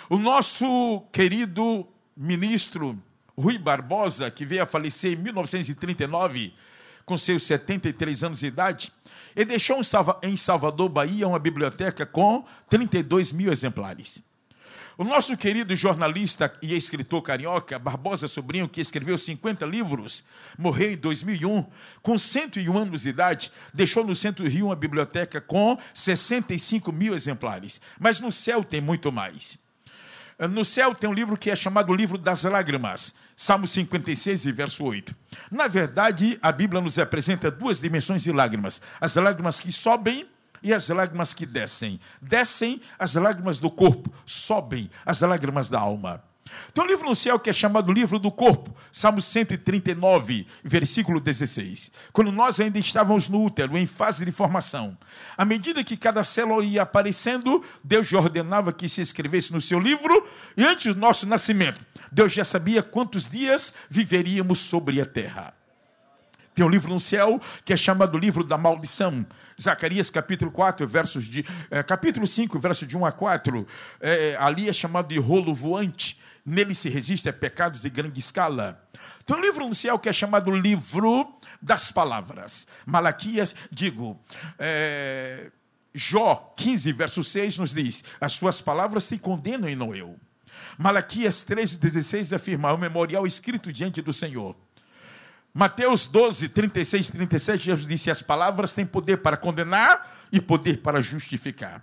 O 0.08 0.16
nosso 0.16 1.02
querido 1.10 1.84
ministro 2.16 2.96
Rui 3.40 3.56
Barbosa, 3.56 4.30
que 4.30 4.44
veio 4.44 4.62
a 4.62 4.66
falecer 4.66 5.12
em 5.12 5.22
1939, 5.22 6.52
com 7.04 7.16
seus 7.16 7.44
73 7.44 8.24
anos 8.24 8.40
de 8.40 8.46
idade, 8.48 8.92
ele 9.34 9.46
deixou 9.46 9.80
em 10.22 10.36
Salvador, 10.36 10.88
Bahia, 10.88 11.28
uma 11.28 11.38
biblioteca 11.38 12.04
com 12.04 12.44
32 12.68 13.32
mil 13.32 13.52
exemplares. 13.52 14.22
O 14.98 15.04
nosso 15.04 15.36
querido 15.36 15.76
jornalista 15.76 16.52
e 16.60 16.74
escritor 16.74 17.22
carioca, 17.22 17.78
Barbosa 17.78 18.26
Sobrinho, 18.26 18.68
que 18.68 18.80
escreveu 18.80 19.16
50 19.16 19.64
livros, 19.64 20.26
morreu 20.58 20.90
em 20.90 20.96
2001, 20.96 21.64
com 22.02 22.18
101 22.18 22.76
anos 22.76 23.02
de 23.02 23.10
idade, 23.10 23.52
deixou 23.72 24.04
no 24.04 24.16
centro 24.16 24.42
do 24.42 24.50
Rio 24.50 24.66
uma 24.66 24.74
biblioteca 24.74 25.40
com 25.40 25.78
65 25.94 26.90
mil 26.90 27.14
exemplares. 27.14 27.80
Mas 28.00 28.20
no 28.20 28.32
céu 28.32 28.64
tem 28.64 28.80
muito 28.80 29.12
mais. 29.12 29.56
No 30.50 30.64
céu 30.64 30.94
tem 30.94 31.08
um 31.08 31.14
livro 31.14 31.36
que 31.36 31.50
é 31.50 31.54
chamado 31.54 31.94
Livro 31.94 32.18
das 32.18 32.42
Lágrimas, 32.42 33.14
Salmo 33.40 33.68
56 33.68 34.46
e 34.46 34.50
verso 34.50 34.82
8. 34.82 35.14
Na 35.48 35.68
verdade, 35.68 36.36
a 36.42 36.50
Bíblia 36.50 36.82
nos 36.82 36.98
apresenta 36.98 37.52
duas 37.52 37.80
dimensões 37.80 38.20
de 38.20 38.32
lágrimas: 38.32 38.82
as 39.00 39.14
lágrimas 39.14 39.60
que 39.60 39.70
sobem 39.70 40.26
e 40.60 40.74
as 40.74 40.88
lágrimas 40.88 41.32
que 41.32 41.46
descem. 41.46 42.00
Descem 42.20 42.82
as 42.98 43.14
lágrimas 43.14 43.60
do 43.60 43.70
corpo, 43.70 44.12
sobem 44.26 44.90
as 45.06 45.20
lágrimas 45.20 45.68
da 45.68 45.78
alma. 45.78 46.20
Tem 46.74 46.82
um 46.82 46.86
livro 46.88 47.08
no 47.08 47.14
céu 47.14 47.38
que 47.38 47.48
é 47.48 47.52
chamado 47.52 47.92
Livro 47.92 48.18
do 48.18 48.32
Corpo, 48.32 48.74
Salmo 48.90 49.22
139, 49.22 50.46
versículo 50.64 51.20
16. 51.20 51.92
Quando 52.12 52.32
nós 52.32 52.58
ainda 52.58 52.78
estávamos 52.78 53.28
no 53.28 53.44
útero, 53.44 53.78
em 53.78 53.86
fase 53.86 54.24
de 54.24 54.32
formação, 54.32 54.98
à 55.36 55.44
medida 55.44 55.84
que 55.84 55.96
cada 55.96 56.24
célula 56.24 56.64
ia 56.64 56.82
aparecendo, 56.82 57.64
Deus 57.84 58.12
ordenava 58.12 58.72
que 58.72 58.88
se 58.88 59.00
escrevesse 59.00 59.52
no 59.52 59.60
seu 59.60 59.78
livro, 59.78 60.26
e 60.56 60.64
antes 60.64 60.92
do 60.92 61.00
nosso 61.00 61.26
nascimento, 61.26 61.78
Deus 62.10 62.32
já 62.32 62.44
sabia 62.44 62.82
quantos 62.82 63.28
dias 63.28 63.72
viveríamos 63.88 64.58
sobre 64.58 65.00
a 65.00 65.06
terra. 65.06 65.54
Tem 66.54 66.64
um 66.64 66.68
livro 66.68 66.92
no 66.92 66.98
céu 66.98 67.40
que 67.64 67.72
é 67.72 67.76
chamado 67.76 68.18
Livro 68.18 68.42
da 68.42 68.58
Maldição. 68.58 69.24
Zacarias 69.60 70.10
capítulo 70.10 70.50
4, 70.50 70.88
versos 70.88 71.24
de. 71.26 71.46
Eh, 71.70 71.82
capítulo 71.84 72.26
5, 72.26 72.58
versos 72.58 72.88
de 72.88 72.96
1 72.96 73.06
a 73.06 73.12
4. 73.12 73.66
Eh, 74.00 74.36
ali 74.40 74.68
é 74.68 74.72
chamado 74.72 75.08
de 75.08 75.18
rolo 75.18 75.54
voante. 75.54 76.18
Nele 76.44 76.74
se 76.74 76.88
registra 76.88 77.32
pecados 77.32 77.82
de 77.82 77.90
grande 77.90 78.18
escala. 78.18 78.82
Tem 79.24 79.36
um 79.36 79.40
livro 79.40 79.68
no 79.68 79.74
céu 79.74 80.00
que 80.00 80.08
é 80.08 80.12
chamado 80.12 80.50
Livro 80.50 81.32
das 81.62 81.92
Palavras. 81.92 82.66
Malaquias, 82.84 83.54
digo. 83.70 84.20
Eh, 84.58 85.52
Jó 85.94 86.54
15, 86.56 86.92
verso 86.92 87.24
6 87.24 87.58
nos 87.58 87.72
diz: 87.72 88.04
As 88.20 88.32
suas 88.32 88.60
palavras 88.60 89.04
se 89.04 89.18
condenam 89.18 89.68
e 89.68 89.76
não 89.76 89.94
eu. 89.94 90.16
Malaquias 90.76 91.44
3,16 91.44 92.34
afirma: 92.34 92.72
o 92.72 92.78
memorial 92.78 93.26
escrito 93.26 93.72
diante 93.72 94.00
do 94.02 94.12
Senhor. 94.12 94.56
Mateus 95.52 96.06
12, 96.06 96.48
36 96.50 97.08
e 97.08 97.12
37, 97.12 97.64
Jesus 97.64 97.88
disse: 97.88 98.10
As 98.10 98.22
palavras 98.22 98.72
têm 98.72 98.86
poder 98.86 99.18
para 99.18 99.36
condenar 99.36 100.28
e 100.30 100.40
poder 100.40 100.78
para 100.78 101.00
justificar. 101.00 101.82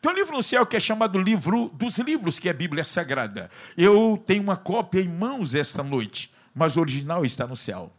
Tem 0.00 0.10
um 0.10 0.14
livro 0.14 0.36
no 0.36 0.42
céu 0.42 0.66
que 0.66 0.76
é 0.76 0.80
chamado 0.80 1.18
Livro 1.18 1.70
dos 1.74 1.98
Livros, 1.98 2.38
que 2.38 2.48
é 2.48 2.50
a 2.50 2.54
Bíblia 2.54 2.84
Sagrada. 2.84 3.50
Eu 3.76 4.22
tenho 4.26 4.42
uma 4.42 4.56
cópia 4.56 5.00
em 5.00 5.08
mãos 5.08 5.54
esta 5.54 5.82
noite, 5.82 6.32
mas 6.54 6.76
o 6.76 6.80
original 6.80 7.24
está 7.24 7.46
no 7.46 7.56
céu. 7.56 7.92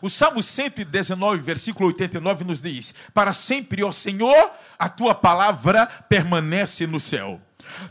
O 0.00 0.08
Salmo 0.08 0.42
119, 0.42 1.42
versículo 1.42 1.88
89 1.88 2.44
nos 2.44 2.62
diz: 2.62 2.94
Para 3.12 3.32
sempre, 3.32 3.82
ó 3.82 3.92
Senhor, 3.92 4.50
a 4.78 4.88
tua 4.88 5.14
palavra 5.14 5.86
permanece 5.86 6.86
no 6.86 7.00
céu. 7.00 7.40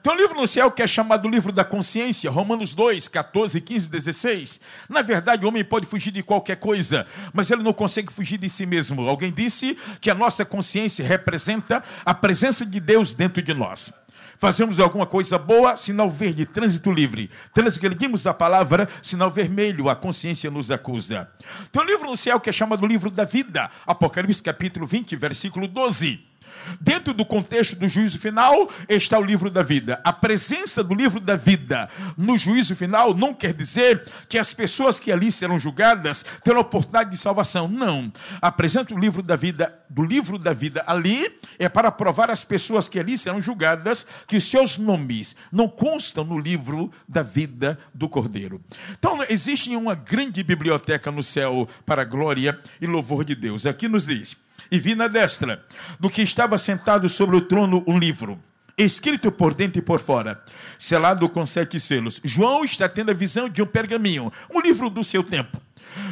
Tem 0.01 0.13
um 0.13 0.15
livro 0.15 0.39
no 0.39 0.47
céu 0.47 0.71
que 0.71 0.81
é 0.81 0.87
chamado 0.87 1.27
Livro 1.27 1.51
da 1.51 1.63
Consciência, 1.63 2.29
Romanos 2.29 2.75
2, 2.75 3.07
14, 3.07 3.59
15, 3.59 3.89
16. 3.89 4.61
Na 4.89 5.01
verdade, 5.01 5.45
o 5.45 5.49
homem 5.49 5.63
pode 5.63 5.85
fugir 5.85 6.11
de 6.11 6.23
qualquer 6.23 6.57
coisa, 6.57 7.05
mas 7.33 7.49
ele 7.51 7.63
não 7.63 7.73
consegue 7.73 8.11
fugir 8.11 8.37
de 8.37 8.49
si 8.49 8.65
mesmo. 8.65 9.07
Alguém 9.07 9.31
disse 9.31 9.77
que 9.99 10.09
a 10.09 10.15
nossa 10.15 10.45
consciência 10.45 11.05
representa 11.05 11.83
a 12.05 12.13
presença 12.13 12.65
de 12.65 12.79
Deus 12.79 13.13
dentro 13.13 13.41
de 13.41 13.53
nós. 13.53 13.93
Fazemos 14.41 14.79
alguma 14.79 15.05
coisa 15.05 15.37
boa, 15.37 15.75
sinal 15.75 16.09
verde, 16.09 16.47
trânsito 16.47 16.91
livre. 16.91 17.29
Transgredimos 17.53 18.25
a 18.25 18.33
palavra, 18.33 18.89
sinal 18.99 19.29
vermelho, 19.29 19.87
a 19.87 19.95
consciência 19.95 20.49
nos 20.49 20.71
acusa. 20.71 21.29
Tem 21.71 21.79
um 21.79 21.85
livro 21.85 22.09
no 22.09 22.17
céu 22.17 22.39
que 22.39 22.49
é 22.49 22.53
chamado 22.53 22.87
Livro 22.87 23.11
da 23.11 23.23
Vida, 23.23 23.69
Apocalipse 23.85 24.41
capítulo 24.41 24.87
20, 24.87 25.15
versículo 25.15 25.67
12. 25.67 26.30
Dentro 26.79 27.13
do 27.13 27.25
contexto 27.25 27.77
do 27.77 27.87
juízo 27.87 28.19
final 28.19 28.69
está 28.87 29.17
o 29.19 29.23
livro 29.23 29.49
da 29.49 29.61
vida. 29.61 29.99
A 30.03 30.13
presença 30.13 30.83
do 30.83 30.93
livro 30.93 31.19
da 31.19 31.35
vida 31.35 31.89
no 32.17 32.37
juízo 32.37 32.75
final 32.75 33.13
não 33.13 33.33
quer 33.33 33.53
dizer 33.53 34.07
que 34.27 34.37
as 34.37 34.53
pessoas 34.53 34.99
que 34.99 35.11
ali 35.11 35.31
serão 35.31 35.59
julgadas 35.59 36.25
terão 36.43 36.61
oportunidade 36.61 37.11
de 37.11 37.17
salvação. 37.17 37.67
Não. 37.67 38.11
A 38.41 38.51
presença 38.51 38.85
do 38.85 38.97
livro 38.97 39.21
da 39.21 39.35
vida, 39.35 39.73
do 39.89 40.03
livro 40.03 40.37
da 40.37 40.53
vida 40.53 40.83
ali 40.87 41.31
é 41.59 41.69
para 41.69 41.91
provar 41.91 42.31
às 42.31 42.43
pessoas 42.43 42.87
que 42.87 42.99
ali 42.99 43.17
serão 43.17 43.41
julgadas 43.41 44.05
que 44.27 44.39
seus 44.39 44.77
nomes 44.77 45.35
não 45.51 45.67
constam 45.67 46.23
no 46.23 46.39
livro 46.39 46.91
da 47.07 47.21
vida 47.21 47.79
do 47.93 48.07
Cordeiro. 48.07 48.61
Então 48.97 49.19
existe 49.29 49.75
uma 49.75 49.95
grande 49.95 50.43
biblioteca 50.43 51.11
no 51.11 51.23
céu 51.23 51.67
para 51.85 52.01
a 52.01 52.05
glória 52.05 52.59
e 52.79 52.87
louvor 52.87 53.23
de 53.23 53.35
Deus. 53.35 53.65
Aqui 53.65 53.87
nos 53.87 54.05
diz: 54.05 54.35
e 54.69 54.79
vi 54.79 54.95
na 54.95 55.07
destra, 55.07 55.65
do 55.99 56.09
que 56.09 56.21
estava 56.21 56.57
sentado 56.57 57.07
sobre 57.09 57.35
o 57.35 57.41
trono, 57.41 57.83
um 57.87 57.97
livro, 57.97 58.39
escrito 58.77 59.31
por 59.31 59.53
dentro 59.53 59.79
e 59.79 59.81
por 59.81 59.99
fora, 59.99 60.43
selado 60.77 61.27
com 61.29 61.45
sete 61.45 61.79
selos. 61.79 62.19
João 62.23 62.63
está 62.63 62.87
tendo 62.89 63.11
a 63.11 63.15
visão 63.15 63.47
de 63.47 63.61
um 63.61 63.65
pergaminho, 63.65 64.31
um 64.53 64.59
livro 64.59 64.89
do 64.89 65.03
seu 65.03 65.23
tempo. 65.23 65.57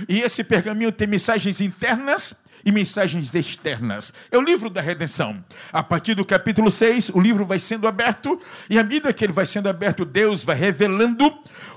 E 0.07 0.21
esse 0.21 0.43
pergaminho 0.43 0.91
tem 0.91 1.07
mensagens 1.07 1.61
internas 1.61 2.35
e 2.65 2.71
mensagens 2.71 3.33
externas. 3.33 4.13
É 4.31 4.37
o 4.37 4.41
livro 4.41 4.69
da 4.69 4.81
redenção. 4.81 5.43
A 5.71 5.81
partir 5.81 6.15
do 6.15 6.25
capítulo 6.25 6.69
6, 6.69 7.09
o 7.09 7.19
livro 7.19 7.45
vai 7.45 7.59
sendo 7.59 7.87
aberto, 7.87 8.39
e 8.69 8.77
à 8.77 8.83
medida 8.83 9.13
que 9.13 9.23
ele 9.23 9.33
vai 9.33 9.45
sendo 9.45 9.69
aberto, 9.69 10.03
Deus 10.03 10.43
vai 10.43 10.55
revelando 10.55 11.33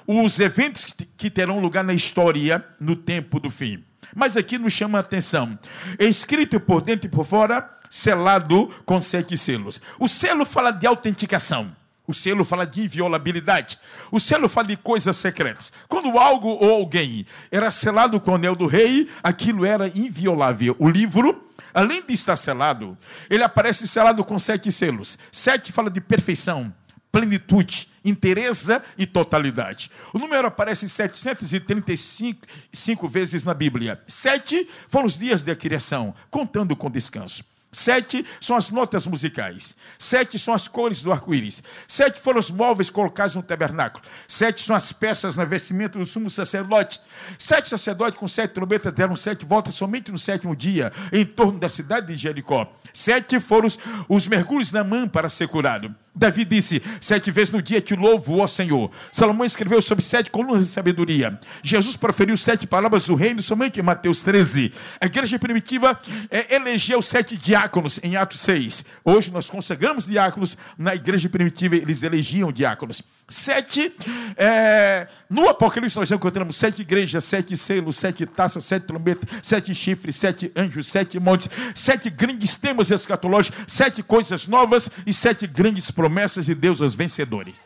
os 0.06 0.40
eventos 0.40 0.94
que 1.16 1.30
terão 1.30 1.60
lugar 1.60 1.84
na 1.84 1.94
história 1.94 2.64
no 2.80 2.96
tempo 2.96 3.38
do 3.38 3.50
fim. 3.50 3.84
Mas 4.14 4.36
aqui 4.36 4.58
nos 4.58 4.72
chama 4.72 4.98
a 4.98 5.00
atenção: 5.00 5.58
é 5.98 6.04
escrito 6.04 6.58
por 6.60 6.82
dentro 6.82 7.06
e 7.06 7.10
por 7.10 7.24
fora, 7.26 7.68
selado 7.88 8.74
com 8.84 9.00
sete 9.00 9.36
selos. 9.36 9.80
O 9.98 10.08
selo 10.08 10.44
fala 10.44 10.70
de 10.70 10.86
autenticação. 10.86 11.74
O 12.06 12.12
selo 12.12 12.44
fala 12.44 12.66
de 12.66 12.82
inviolabilidade. 12.82 13.78
O 14.10 14.18
selo 14.18 14.48
fala 14.48 14.68
de 14.68 14.76
coisas 14.76 15.16
secretas. 15.16 15.72
Quando 15.88 16.18
algo 16.18 16.48
ou 16.48 16.70
alguém 16.70 17.26
era 17.50 17.70
selado 17.70 18.20
com 18.20 18.32
o 18.32 18.34
anel 18.34 18.56
do 18.56 18.66
rei, 18.66 19.08
aquilo 19.22 19.64
era 19.64 19.86
inviolável. 19.86 20.74
O 20.80 20.88
livro, 20.88 21.48
além 21.72 22.04
de 22.04 22.12
estar 22.12 22.36
selado, 22.36 22.98
ele 23.30 23.44
aparece 23.44 23.86
selado 23.86 24.24
com 24.24 24.38
sete 24.38 24.72
selos. 24.72 25.16
Sete 25.30 25.70
fala 25.70 25.90
de 25.90 26.00
perfeição, 26.00 26.74
plenitude, 27.12 27.91
inteireza 28.04 28.82
e 28.96 29.06
totalidade. 29.06 29.90
O 30.12 30.18
número 30.18 30.48
aparece 30.48 30.88
735 30.88 33.08
vezes 33.08 33.44
na 33.44 33.54
Bíblia. 33.54 34.00
Sete 34.06 34.68
foram 34.88 35.06
os 35.06 35.18
dias 35.18 35.44
da 35.44 35.56
criação, 35.56 36.14
contando 36.30 36.76
com 36.76 36.90
descanso. 36.90 37.44
Sete 37.74 38.26
são 38.38 38.54
as 38.54 38.68
notas 38.68 39.06
musicais. 39.06 39.74
Sete 39.98 40.38
são 40.38 40.52
as 40.52 40.68
cores 40.68 41.02
do 41.02 41.10
arco-íris. 41.10 41.62
Sete 41.88 42.20
foram 42.20 42.38
os 42.38 42.50
móveis 42.50 42.90
colocados 42.90 43.34
no 43.34 43.42
tabernáculo. 43.42 44.04
Sete 44.28 44.60
são 44.60 44.76
as 44.76 44.92
peças 44.92 45.36
na 45.36 45.46
vestimenta 45.46 45.98
do 45.98 46.04
sumo 46.04 46.28
sacerdote. 46.28 47.00
Sete 47.38 47.70
sacerdotes 47.70 48.18
com 48.18 48.28
sete 48.28 48.52
trombetas 48.52 48.92
deram 48.92 49.16
sete 49.16 49.46
voltas 49.46 49.72
somente 49.72 50.12
no 50.12 50.18
sétimo 50.18 50.54
dia, 50.54 50.92
em 51.10 51.24
torno 51.24 51.58
da 51.58 51.70
cidade 51.70 52.08
de 52.08 52.16
Jericó. 52.16 52.70
Sete 52.92 53.40
foram 53.40 53.66
os, 53.66 53.78
os 54.06 54.26
mergulhos 54.26 54.70
na 54.70 54.84
mão 54.84 55.08
para 55.08 55.30
ser 55.30 55.48
curado. 55.48 55.94
Davi 56.14 56.44
disse: 56.44 56.82
Sete 57.00 57.30
vezes 57.30 57.52
no 57.52 57.62
dia 57.62 57.80
te 57.80 57.96
louvo, 57.96 58.38
ó 58.38 58.46
Senhor. 58.46 58.90
Salomão 59.10 59.46
escreveu 59.46 59.80
sobre 59.80 60.04
sete 60.04 60.30
colunas 60.30 60.66
de 60.66 60.70
sabedoria. 60.70 61.40
Jesus 61.62 61.96
proferiu 61.96 62.36
sete 62.36 62.66
palavras 62.66 63.06
do 63.06 63.14
reino 63.14 63.40
somente 63.40 63.80
em 63.80 63.82
Mateus 63.82 64.22
13. 64.22 64.72
A 65.00 65.06
igreja 65.06 65.38
primitiva 65.38 65.98
é, 66.30 66.54
elegeu 66.54 67.00
sete 67.00 67.34
diáconos 67.34 67.98
em 68.02 68.16
Atos 68.16 68.40
6. 68.40 68.84
Hoje 69.02 69.30
nós 69.30 69.48
consagramos 69.48 70.06
diáconos. 70.06 70.58
Na 70.76 70.94
igreja 70.94 71.30
primitiva 71.30 71.76
eles 71.76 72.02
elegiam 72.02 72.52
diáconos. 72.52 73.02
Sete, 73.28 73.90
é, 74.36 75.08
no 75.30 75.48
Apocalipse 75.48 75.96
nós 75.96 76.10
encontramos 76.10 76.56
sete 76.56 76.82
igrejas, 76.82 77.24
sete 77.24 77.56
selos, 77.56 77.96
sete 77.96 78.26
taças, 78.26 78.64
sete 78.64 78.84
trombetas, 78.84 79.26
sete 79.42 79.74
chifres, 79.74 80.16
sete 80.16 80.52
anjos, 80.54 80.88
sete 80.88 81.18
montes, 81.18 81.48
sete 81.74 82.10
grandes 82.10 82.54
temas 82.54 82.90
escatológicos, 82.90 83.58
sete 83.66 84.02
coisas 84.02 84.46
novas 84.46 84.90
e 85.06 85.14
sete 85.14 85.46
grandes 85.46 85.90
promessas 86.02 86.46
de 86.46 86.54
Deus 86.56 86.82
aos 86.82 86.96
vencedores. 86.96 87.56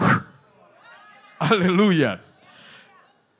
Uh, 0.00 0.24
aleluia! 1.38 2.18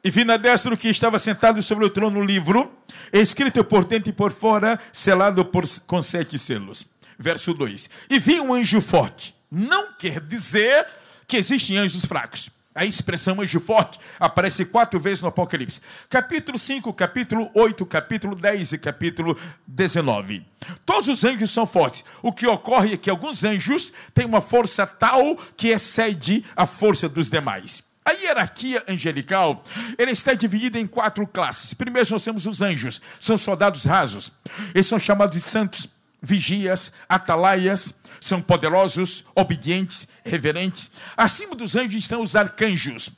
E 0.04 0.10
vi 0.10 0.22
na 0.22 0.36
destra 0.36 0.76
que 0.76 0.88
estava 0.90 1.18
sentado 1.18 1.62
sobre 1.62 1.86
o 1.86 1.90
trono 1.90 2.20
no 2.20 2.26
livro, 2.26 2.70
escrito 3.10 3.64
por 3.64 3.86
dentro 3.86 4.10
e 4.10 4.12
por 4.12 4.32
fora, 4.32 4.78
selado 4.92 5.46
por, 5.46 5.64
com 5.86 6.02
sete 6.02 6.38
selos. 6.38 6.86
Verso 7.18 7.54
2: 7.54 7.88
E 8.10 8.18
vi 8.18 8.38
um 8.38 8.52
anjo 8.52 8.82
forte 8.82 9.34
não 9.50 9.94
quer 9.94 10.20
dizer 10.20 10.86
que 11.26 11.38
existem 11.38 11.78
anjos 11.78 12.04
fracos. 12.04 12.50
A 12.76 12.84
expressão 12.84 13.40
anjo 13.40 13.58
forte 13.58 13.98
aparece 14.20 14.62
quatro 14.66 15.00
vezes 15.00 15.22
no 15.22 15.28
Apocalipse. 15.28 15.80
Capítulo 16.10 16.58
5, 16.58 16.92
capítulo 16.92 17.50
8, 17.54 17.86
capítulo 17.86 18.36
10 18.36 18.72
e 18.72 18.78
capítulo 18.78 19.38
19. 19.66 20.44
Todos 20.84 21.08
os 21.08 21.24
anjos 21.24 21.50
são 21.50 21.66
fortes. 21.66 22.04
O 22.22 22.30
que 22.30 22.46
ocorre 22.46 22.92
é 22.92 22.96
que 22.98 23.08
alguns 23.08 23.44
anjos 23.44 23.94
têm 24.12 24.26
uma 24.26 24.42
força 24.42 24.86
tal 24.86 25.38
que 25.56 25.68
excede 25.68 26.44
a 26.54 26.66
força 26.66 27.08
dos 27.08 27.30
demais. 27.30 27.82
A 28.04 28.12
hierarquia 28.12 28.84
angelical 28.86 29.64
ela 29.96 30.10
está 30.10 30.34
dividida 30.34 30.78
em 30.78 30.86
quatro 30.86 31.26
classes. 31.26 31.72
Primeiro 31.72 32.08
nós 32.10 32.22
temos 32.22 32.44
os 32.44 32.60
anjos, 32.60 33.00
são 33.18 33.38
soldados 33.38 33.84
rasos. 33.84 34.30
Eles 34.74 34.86
são 34.86 34.98
chamados 34.98 35.34
de 35.34 35.48
santos 35.48 35.88
vigias, 36.20 36.92
atalaias, 37.08 37.94
são 38.26 38.40
poderosos, 38.40 39.24
obedientes, 39.34 40.08
reverentes. 40.24 40.90
Acima 41.16 41.54
dos 41.54 41.76
anjos 41.76 42.02
estão 42.02 42.20
os 42.20 42.36
arcanjos. 42.36 43.10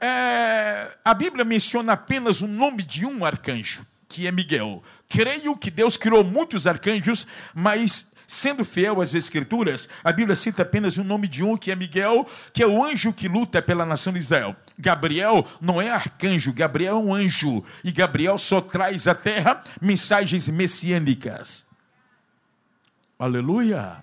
É, 0.00 0.96
a 1.04 1.14
Bíblia 1.14 1.44
menciona 1.44 1.92
apenas 1.92 2.40
o 2.40 2.46
nome 2.46 2.82
de 2.82 3.04
um 3.04 3.24
arcanjo, 3.24 3.86
que 4.08 4.26
é 4.26 4.32
Miguel. 4.32 4.82
Creio 5.08 5.56
que 5.56 5.70
Deus 5.70 5.96
criou 5.96 6.24
muitos 6.24 6.66
arcanjos, 6.66 7.26
mas 7.54 8.10
Sendo 8.32 8.64
fiel 8.64 9.02
às 9.02 9.14
Escrituras, 9.14 9.90
a 10.02 10.10
Bíblia 10.10 10.34
cita 10.34 10.62
apenas 10.62 10.96
o 10.96 11.04
nome 11.04 11.28
de 11.28 11.44
um, 11.44 11.54
que 11.54 11.70
é 11.70 11.76
Miguel, 11.76 12.26
que 12.50 12.62
é 12.62 12.66
o 12.66 12.82
anjo 12.82 13.12
que 13.12 13.28
luta 13.28 13.60
pela 13.60 13.84
nação 13.84 14.10
de 14.10 14.20
Israel. 14.20 14.56
Gabriel 14.78 15.46
não 15.60 15.82
é 15.82 15.90
arcanjo, 15.90 16.50
Gabriel 16.50 16.96
é 16.96 16.98
um 16.98 17.12
anjo. 17.12 17.62
E 17.84 17.92
Gabriel 17.92 18.38
só 18.38 18.62
traz 18.62 19.06
à 19.06 19.14
terra 19.14 19.62
mensagens 19.82 20.48
messiânicas. 20.48 21.66
Aleluia! 23.18 24.02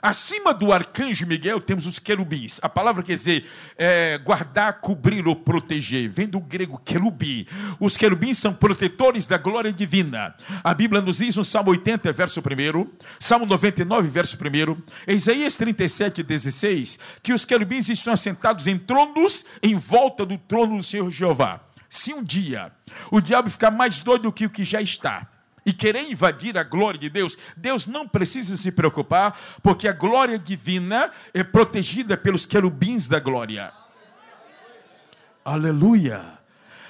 Acima 0.00 0.54
do 0.54 0.72
arcanjo 0.72 1.26
Miguel 1.26 1.60
temos 1.60 1.86
os 1.86 1.98
querubins. 1.98 2.58
A 2.62 2.68
palavra 2.68 3.02
quer 3.02 3.14
dizer 3.14 3.46
é, 3.76 4.18
guardar, 4.18 4.80
cobrir 4.80 5.26
ou 5.26 5.34
proteger. 5.34 6.08
Vem 6.08 6.28
do 6.28 6.40
grego 6.40 6.78
querubim. 6.78 7.46
Os 7.80 7.96
querubins 7.96 8.38
são 8.38 8.52
protetores 8.52 9.26
da 9.26 9.36
glória 9.36 9.72
divina. 9.72 10.34
A 10.62 10.72
Bíblia 10.72 11.00
nos 11.00 11.18
diz 11.18 11.36
no 11.36 11.44
Salmo 11.44 11.70
80, 11.70 12.12
verso 12.12 12.40
1, 12.40 12.86
Salmo 13.18 13.46
99, 13.46 14.08
verso 14.08 14.36
1, 14.36 15.12
Isaías 15.12 15.54
37, 15.54 16.22
16, 16.22 16.98
que 17.22 17.32
os 17.32 17.44
querubins 17.44 17.88
estão 17.88 18.12
assentados 18.12 18.66
em 18.66 18.78
tronos 18.78 19.44
em 19.62 19.74
volta 19.74 20.24
do 20.24 20.38
trono 20.38 20.76
do 20.76 20.82
Senhor 20.82 21.10
Jeová. 21.10 21.60
Se 21.88 22.12
um 22.12 22.22
dia 22.22 22.70
o 23.10 23.20
diabo 23.20 23.50
ficar 23.50 23.70
mais 23.70 24.02
doido 24.02 24.22
do 24.22 24.32
que 24.32 24.46
o 24.46 24.50
que 24.50 24.64
já 24.64 24.80
está, 24.80 25.26
e 25.68 25.72
querer 25.74 26.10
invadir 26.10 26.56
a 26.56 26.62
glória 26.62 26.98
de 26.98 27.10
Deus, 27.10 27.36
Deus 27.54 27.86
não 27.86 28.08
precisa 28.08 28.56
se 28.56 28.72
preocupar, 28.72 29.38
porque 29.62 29.86
a 29.86 29.92
glória 29.92 30.38
divina 30.38 31.10
é 31.34 31.44
protegida 31.44 32.16
pelos 32.16 32.46
querubins 32.46 33.06
da 33.06 33.20
glória. 33.20 33.70
Aleluia. 35.44 36.38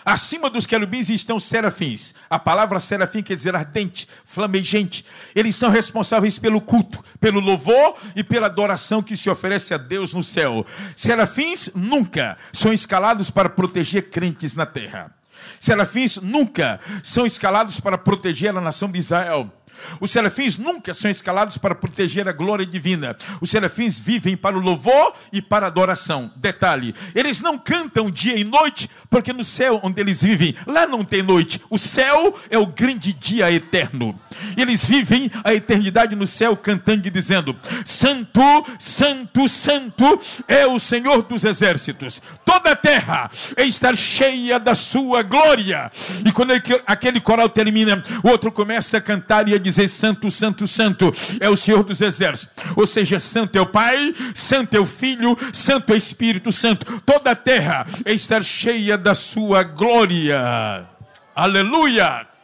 Acima 0.05 0.49
dos 0.49 0.65
querubins 0.65 1.09
estão 1.09 1.41
serafins. 1.41 2.15
A 2.31 2.39
palavra 2.39 2.79
serafim 2.79 3.21
quer 3.21 3.35
dizer 3.35 3.57
ardente, 3.57 4.09
flamejante. 4.25 5.05
Eles 5.35 5.57
são 5.57 5.69
responsáveis 5.69 6.39
pelo 6.39 6.61
culto, 6.61 7.05
pelo 7.19 7.41
louvor 7.41 7.97
e 8.15 8.23
pela 8.23 8.47
adoração 8.47 9.03
que 9.03 9.17
se 9.17 9.29
oferece 9.29 9.75
a 9.75 9.77
Deus 9.77 10.15
no 10.15 10.23
céu. 10.23 10.65
Serafins 10.95 11.69
nunca 11.75 12.39
são 12.53 12.73
escalados 12.73 13.29
para 13.29 13.49
proteger 13.49 14.09
crentes 14.09 14.55
na 14.55 14.65
terra. 14.65 15.18
Serafins 15.61 16.19
nunca 16.19 16.81
são 17.03 17.27
escalados 17.27 17.81
para 17.81 17.99
proteger 17.99 18.57
a 18.57 18.61
nação 18.61 18.91
de 18.91 18.99
Israel. 18.99 19.53
Os 20.01 20.11
serafins 20.11 20.57
nunca 20.57 20.95
são 20.95 21.11
escalados 21.11 21.59
para 21.59 21.75
proteger 21.75 22.29
a 22.29 22.33
glória 22.33 22.67
divina. 22.67 23.17
Os 23.41 23.51
serafins 23.51 23.99
vivem 23.99 24.37
para 24.37 24.57
o 24.57 24.61
louvor 24.61 25.15
e 25.33 25.41
para 25.41 25.67
a 25.67 25.69
adoração. 25.69 26.31
Detalhe: 26.37 26.95
eles 27.15 27.41
não 27.41 27.59
cantam 27.59 28.11
dia 28.11 28.39
e 28.39 28.45
noite, 28.45 28.91
porque 29.11 29.33
no 29.33 29.45
céu 29.45 29.81
onde 29.83 30.01
eles 30.01 30.23
vivem, 30.23 30.55
lá 30.67 30.87
não 30.87 31.05
tem 31.05 31.23
noite. 31.23 31.61
O 31.71 31.79
céu 31.79 32.39
é 32.51 32.59
o 32.59 32.67
grande 32.67 33.13
dia 33.13 33.51
eterno. 33.51 34.19
Eles 34.57 34.85
vivem 34.85 35.31
a 35.45 35.55
eternidade 35.55 36.15
no 36.15 36.27
céu 36.27 36.57
cantando 36.57 37.07
e 37.07 37.11
dizendo: 37.11 37.57
Santo, 37.85 38.41
Santo, 38.79 39.49
Santo 39.49 40.21
é 40.47 40.67
o 40.67 40.79
Senhor 40.79 41.23
dos 41.23 41.45
exércitos. 41.45 42.23
Toda 42.45 42.73
a 42.73 42.77
terra 42.77 43.31
está 43.57 43.95
cheia 43.95 44.59
da 44.59 44.75
sua 44.75 45.23
glória. 45.23 45.91
E 46.25 46.33
quando 46.33 46.53
aquele 46.87 47.21
coral 47.21 47.49
termina, 47.49 48.03
o 48.23 48.29
outro 48.29 48.51
começa 48.51 48.99
a 48.99 49.01
cantar 49.01 49.49
e 49.49 49.55
a 49.55 49.59
dizer: 49.59 49.68
Santo, 49.89 50.31
Santo, 50.31 50.67
Santo 50.67 51.13
é 51.41 51.49
o 51.49 51.57
Senhor 51.57 51.85
dos 51.85 52.01
Exércitos. 52.01 52.57
Ou 52.77 52.87
seja, 52.87 53.19
Santo 53.19 53.57
é 53.57 53.61
o 53.61 53.67
Pai, 53.67 54.15
Santo 54.35 54.75
é 54.77 54.81
o 54.81 54.87
Filho, 54.87 55.37
Santo 55.53 55.93
é 55.93 55.95
o 55.95 55.99
Espírito 55.99 56.53
Santo. 56.53 57.01
Toda 57.01 57.33
a 57.33 57.37
terra 57.37 57.87
está 58.07 58.41
cheia 58.43 58.97
da 58.97 59.15
sua 59.15 59.63
glória. 59.63 60.87
Aleluia! 61.35 62.38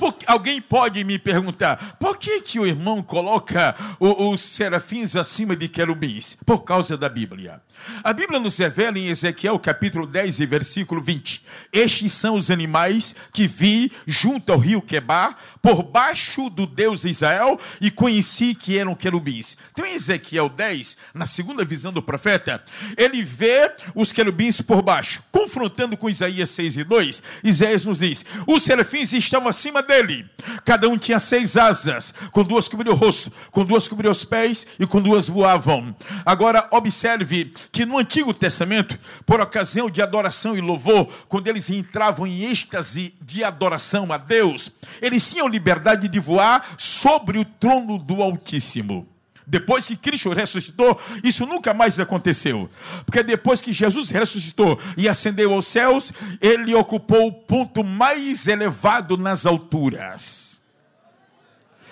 Porque 0.00 0.24
alguém 0.26 0.62
pode 0.62 1.04
me 1.04 1.18
perguntar, 1.18 1.98
por 2.00 2.16
que, 2.16 2.40
que 2.40 2.58
o 2.58 2.66
irmão 2.66 3.02
coloca 3.02 3.76
os 4.00 4.40
serafins 4.40 5.14
acima 5.14 5.54
de 5.54 5.68
querubins? 5.68 6.38
Por 6.46 6.60
causa 6.60 6.96
da 6.96 7.06
Bíblia. 7.06 7.60
A 8.02 8.12
Bíblia 8.12 8.40
nos 8.40 8.56
revela 8.56 8.98
em 8.98 9.08
Ezequiel 9.08 9.58
capítulo 9.58 10.06
10 10.06 10.40
e 10.40 10.46
versículo 10.46 11.00
20: 11.00 11.44
Estes 11.72 12.12
são 12.12 12.36
os 12.36 12.50
animais 12.50 13.14
que 13.32 13.46
vi 13.46 13.92
junto 14.06 14.52
ao 14.52 14.58
rio 14.58 14.80
Quebar, 14.80 15.36
por 15.60 15.82
baixo 15.82 16.48
do 16.48 16.66
Deus 16.66 17.02
de 17.02 17.10
Israel, 17.10 17.60
e 17.80 17.90
conheci 17.90 18.54
que 18.54 18.78
eram 18.78 18.94
querubins. 18.94 19.56
Então, 19.72 19.84
em 19.84 19.94
Ezequiel 19.94 20.48
10, 20.48 20.96
na 21.12 21.26
segunda 21.26 21.64
visão 21.64 21.92
do 21.92 22.02
profeta, 22.02 22.62
ele 22.96 23.22
vê 23.22 23.70
os 23.94 24.12
querubins 24.12 24.60
por 24.60 24.82
baixo, 24.82 25.22
confrontando 25.30 25.96
com 25.96 26.08
Isaías 26.08 26.50
6 26.50 26.78
e 26.78 26.84
2. 26.84 27.22
Isaías 27.44 27.84
nos 27.84 27.98
diz: 27.98 28.24
Os 28.46 28.62
serafins 28.62 29.12
estavam 29.12 29.48
acima 29.48 29.82
dele, 29.90 30.24
cada 30.64 30.88
um 30.88 30.96
tinha 30.96 31.18
seis 31.18 31.56
asas, 31.56 32.14
com 32.30 32.44
duas 32.44 32.68
cobriam 32.68 32.94
o 32.94 32.96
rosto, 32.96 33.32
com 33.50 33.64
duas 33.64 33.88
cobriam 33.88 34.12
os 34.12 34.24
pés 34.24 34.64
e 34.78 34.86
com 34.86 35.02
duas 35.02 35.28
voavam. 35.28 35.94
Agora, 36.24 36.68
observe 36.70 37.52
que 37.72 37.84
no 37.84 37.98
Antigo 37.98 38.32
Testamento, 38.32 38.96
por 39.26 39.40
ocasião 39.40 39.90
de 39.90 40.00
adoração 40.00 40.56
e 40.56 40.60
louvor, 40.60 41.08
quando 41.28 41.48
eles 41.48 41.68
entravam 41.70 42.24
em 42.24 42.44
êxtase 42.44 43.14
de 43.20 43.42
adoração 43.42 44.12
a 44.12 44.16
Deus, 44.16 44.70
eles 45.02 45.28
tinham 45.28 45.48
liberdade 45.48 46.06
de 46.06 46.20
voar 46.20 46.76
sobre 46.78 47.38
o 47.38 47.44
trono 47.44 47.98
do 47.98 48.22
Altíssimo. 48.22 49.08
Depois 49.50 49.84
que 49.84 49.96
Cristo 49.96 50.32
ressuscitou, 50.32 50.96
isso 51.24 51.44
nunca 51.44 51.74
mais 51.74 51.98
aconteceu. 51.98 52.70
Porque 53.04 53.20
depois 53.20 53.60
que 53.60 53.72
Jesus 53.72 54.08
ressuscitou 54.08 54.78
e 54.96 55.08
ascendeu 55.08 55.52
aos 55.52 55.66
céus, 55.66 56.12
ele 56.40 56.72
ocupou 56.72 57.26
o 57.26 57.32
ponto 57.32 57.82
mais 57.82 58.46
elevado 58.46 59.16
nas 59.16 59.44
alturas. 59.44 60.60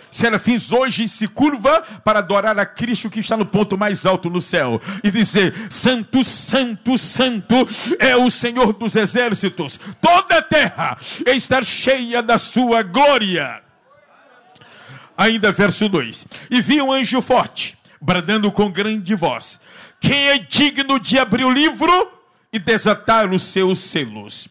Serafins 0.09 0.73
hoje 0.73 1.09
se 1.09 1.27
curva 1.27 1.83
para 2.05 2.21
adorar 2.21 2.57
a 2.61 2.65
Cristo 2.65 3.11
que 3.11 3.21
está 3.21 3.37
no 3.37 3.45
ponto 3.45 3.77
mais 3.77 4.07
alto 4.07 4.31
no 4.31 4.41
céu 4.41 4.81
e 5.03 5.11
dizer: 5.11 5.53
Santo, 5.69 6.23
Santo, 6.23 6.97
Santo 6.97 7.69
é 7.99 8.17
o 8.17 8.31
Senhor 8.31 8.73
dos 8.73 8.95
exércitos. 8.95 9.81
Toda 10.01 10.39
a 10.39 10.43
terra 10.43 10.97
está 11.27 11.63
cheia 11.65 12.23
da 12.23 12.39
sua 12.39 12.83
glória. 12.83 13.68
Ainda 15.19 15.51
verso 15.51 15.89
2: 15.89 16.27
E 16.49 16.63
vi 16.63 16.81
um 16.81 16.93
anjo 16.93 17.21
forte, 17.21 17.77
bradando 18.01 18.53
com 18.53 18.71
grande 18.71 19.17
voz: 19.17 19.59
Quem 20.01 20.29
é 20.29 20.39
digno 20.39 21.01
de 21.01 21.19
abrir 21.19 21.45
o 21.45 21.51
livro 21.51 22.13
e 22.53 22.59
desatar 22.61 23.29
os 23.29 23.43
seus 23.43 23.81
selos? 23.81 24.49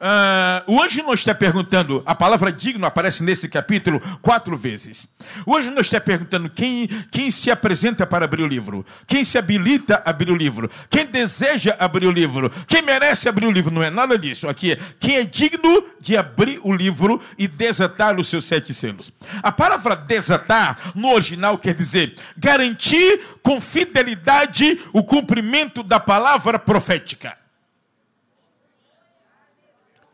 Uh, 0.00 0.72
o 0.72 0.80
anjo 0.80 1.02
não 1.02 1.12
está 1.12 1.34
perguntando, 1.34 2.02
a 2.06 2.14
palavra 2.14 2.52
digno 2.52 2.86
aparece 2.86 3.24
nesse 3.24 3.48
capítulo 3.48 4.00
quatro 4.22 4.56
vezes. 4.56 5.08
O 5.44 5.56
anjo 5.56 5.72
não 5.72 5.80
está 5.80 6.00
perguntando 6.00 6.48
quem, 6.48 6.86
quem 7.10 7.30
se 7.32 7.50
apresenta 7.50 8.06
para 8.06 8.24
abrir 8.24 8.44
o 8.44 8.46
livro, 8.46 8.86
quem 9.08 9.24
se 9.24 9.36
habilita 9.36 10.00
a 10.04 10.10
abrir 10.10 10.30
o 10.30 10.36
livro, 10.36 10.70
quem 10.88 11.04
deseja 11.04 11.74
abrir 11.80 12.06
o 12.06 12.12
livro, 12.12 12.50
quem 12.68 12.80
merece 12.80 13.28
abrir 13.28 13.46
o 13.46 13.50
livro. 13.50 13.72
Não 13.72 13.82
é 13.82 13.90
nada 13.90 14.16
disso. 14.16 14.48
Aqui 14.48 14.72
é 14.72 14.78
quem 15.00 15.16
é 15.16 15.24
digno 15.24 15.84
de 16.00 16.16
abrir 16.16 16.60
o 16.62 16.72
livro 16.72 17.20
e 17.36 17.48
desatar 17.48 18.18
os 18.20 18.28
seus 18.28 18.44
sete 18.44 18.72
selos. 18.72 19.12
A 19.42 19.50
palavra 19.50 19.96
desatar, 19.96 20.92
no 20.94 21.12
original, 21.12 21.58
quer 21.58 21.74
dizer 21.74 22.14
garantir 22.36 23.20
com 23.42 23.60
fidelidade 23.60 24.80
o 24.92 25.02
cumprimento 25.02 25.82
da 25.82 25.98
palavra 25.98 26.56
profética. 26.58 27.36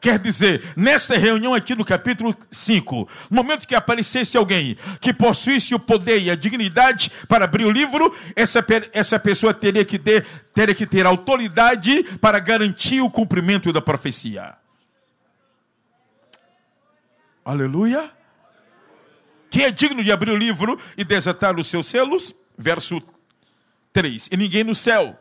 Quer 0.04 0.18
dizer, 0.18 0.62
nessa 0.76 1.16
reunião 1.16 1.54
aqui 1.54 1.74
no 1.74 1.82
capítulo 1.82 2.36
5, 2.50 3.08
no 3.30 3.36
momento 3.38 3.66
que 3.66 3.74
aparecesse 3.74 4.36
alguém 4.36 4.76
que 5.00 5.14
possuísse 5.14 5.74
o 5.74 5.78
poder 5.78 6.20
e 6.20 6.30
a 6.30 6.34
dignidade 6.34 7.10
para 7.26 7.46
abrir 7.46 7.64
o 7.64 7.70
livro, 7.70 8.14
essa, 8.36 8.62
essa 8.92 9.18
pessoa 9.18 9.54
teria 9.54 9.82
que, 9.82 9.98
ter, 9.98 10.26
teria 10.52 10.74
que 10.74 10.86
ter 10.86 11.06
autoridade 11.06 12.02
para 12.18 12.38
garantir 12.38 13.00
o 13.00 13.10
cumprimento 13.10 13.72
da 13.72 13.80
profecia. 13.80 14.56
Aleluia. 17.42 18.10
Quem 19.48 19.62
é 19.62 19.70
digno 19.70 20.04
de 20.04 20.12
abrir 20.12 20.32
o 20.32 20.36
livro 20.36 20.78
e 20.98 21.02
desatar 21.02 21.58
os 21.58 21.66
seus 21.66 21.86
selos? 21.86 22.34
Verso 22.58 23.00
3. 23.90 24.28
E 24.30 24.36
ninguém 24.36 24.64
no 24.64 24.74
céu, 24.74 25.18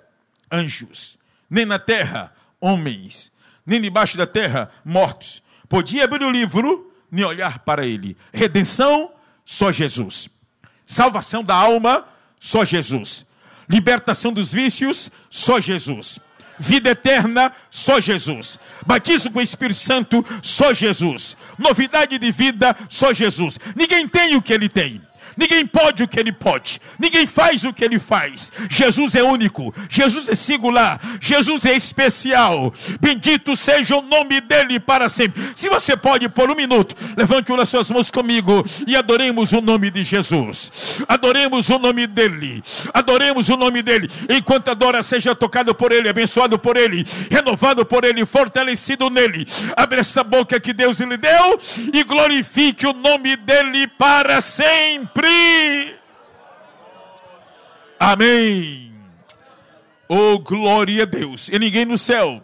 anjos, 0.51 1.17
nem 1.49 1.65
na 1.65 1.79
terra, 1.79 2.35
homens 2.59 3.31
nem 3.65 3.81
debaixo 3.81 4.17
da 4.17 4.27
terra, 4.27 4.69
mortos. 4.83 5.41
Podia 5.67 6.03
abrir 6.03 6.23
o 6.23 6.31
livro, 6.31 6.91
nem 7.11 7.25
olhar 7.25 7.59
para 7.59 7.85
ele. 7.85 8.17
Redenção, 8.33 9.11
só 9.45 9.71
Jesus. 9.71 10.29
Salvação 10.85 11.43
da 11.43 11.55
alma, 11.55 12.05
só 12.39 12.65
Jesus. 12.65 13.25
Libertação 13.69 14.33
dos 14.33 14.51
vícios, 14.51 15.09
só 15.29 15.59
Jesus. 15.59 16.19
Vida 16.59 16.91
eterna, 16.91 17.51
só 17.69 17.99
Jesus. 17.99 18.59
Batismo 18.85 19.31
com 19.31 19.39
o 19.39 19.41
Espírito 19.41 19.79
Santo, 19.79 20.25
só 20.41 20.73
Jesus. 20.73 21.35
Novidade 21.57 22.19
de 22.19 22.31
vida, 22.31 22.75
só 22.89 23.13
Jesus. 23.13 23.59
Ninguém 23.75 24.07
tem 24.07 24.35
o 24.35 24.41
que 24.41 24.53
ele 24.53 24.69
tem. 24.69 25.01
Ninguém 25.37 25.65
pode 25.65 26.03
o 26.03 26.07
que 26.07 26.19
ele 26.19 26.31
pode. 26.31 26.79
Ninguém 26.99 27.25
faz 27.25 27.63
o 27.63 27.73
que 27.73 27.83
ele 27.83 27.99
faz. 27.99 28.51
Jesus 28.69 29.15
é 29.15 29.23
único. 29.23 29.73
Jesus 29.89 30.29
é 30.29 30.35
singular. 30.35 30.99
Jesus 31.19 31.65
é 31.65 31.75
especial. 31.75 32.73
Bendito 32.99 33.55
seja 33.55 33.97
o 33.97 34.01
nome 34.01 34.41
dele 34.41 34.79
para 34.79 35.09
sempre. 35.09 35.43
Se 35.55 35.69
você 35.69 35.95
pode, 35.95 36.29
por 36.29 36.49
um 36.49 36.55
minuto, 36.55 36.95
levante 37.15 37.51
uma 37.51 37.59
das 37.59 37.69
suas 37.69 37.89
mãos 37.89 38.11
comigo 38.11 38.65
e 38.85 38.95
adoremos 38.95 39.51
o 39.51 39.61
nome 39.61 39.89
de 39.89 40.03
Jesus. 40.03 40.71
Adoremos 41.07 41.69
o 41.69 41.79
nome 41.79 42.07
dele. 42.07 42.63
Adoremos 42.93 43.49
o 43.49 43.57
nome 43.57 43.81
dele. 43.81 44.09
Enquanto 44.29 44.69
adora, 44.69 45.01
seja 45.03 45.35
tocado 45.35 45.73
por 45.73 45.91
ele, 45.91 46.09
abençoado 46.09 46.57
por 46.59 46.77
ele, 46.77 47.05
renovado 47.29 47.85
por 47.85 48.03
ele, 48.03 48.25
fortalecido 48.25 49.09
nele. 49.09 49.47
Abre 49.75 49.99
essa 49.99 50.23
boca 50.23 50.59
que 50.59 50.73
Deus 50.73 50.99
lhe 50.99 51.17
deu 51.17 51.59
e 51.93 52.03
glorifique 52.03 52.85
o 52.85 52.93
nome 52.93 53.35
dele 53.35 53.87
para 53.87 54.41
sempre 54.41 55.22
Amém. 57.99 58.93
Oh, 60.07 60.37
glória 60.37 61.03
a 61.03 61.05
Deus. 61.05 61.47
E 61.47 61.57
ninguém 61.57 61.85
no 61.85 61.97
céu, 61.97 62.43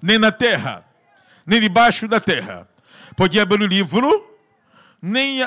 nem 0.00 0.18
na 0.18 0.30
terra, 0.30 0.84
nem 1.44 1.60
debaixo 1.60 2.06
da 2.06 2.20
terra, 2.20 2.68
podia 3.16 3.42
abrir 3.42 3.62
o 3.62 3.66
livro, 3.66 4.38
nem 5.02 5.40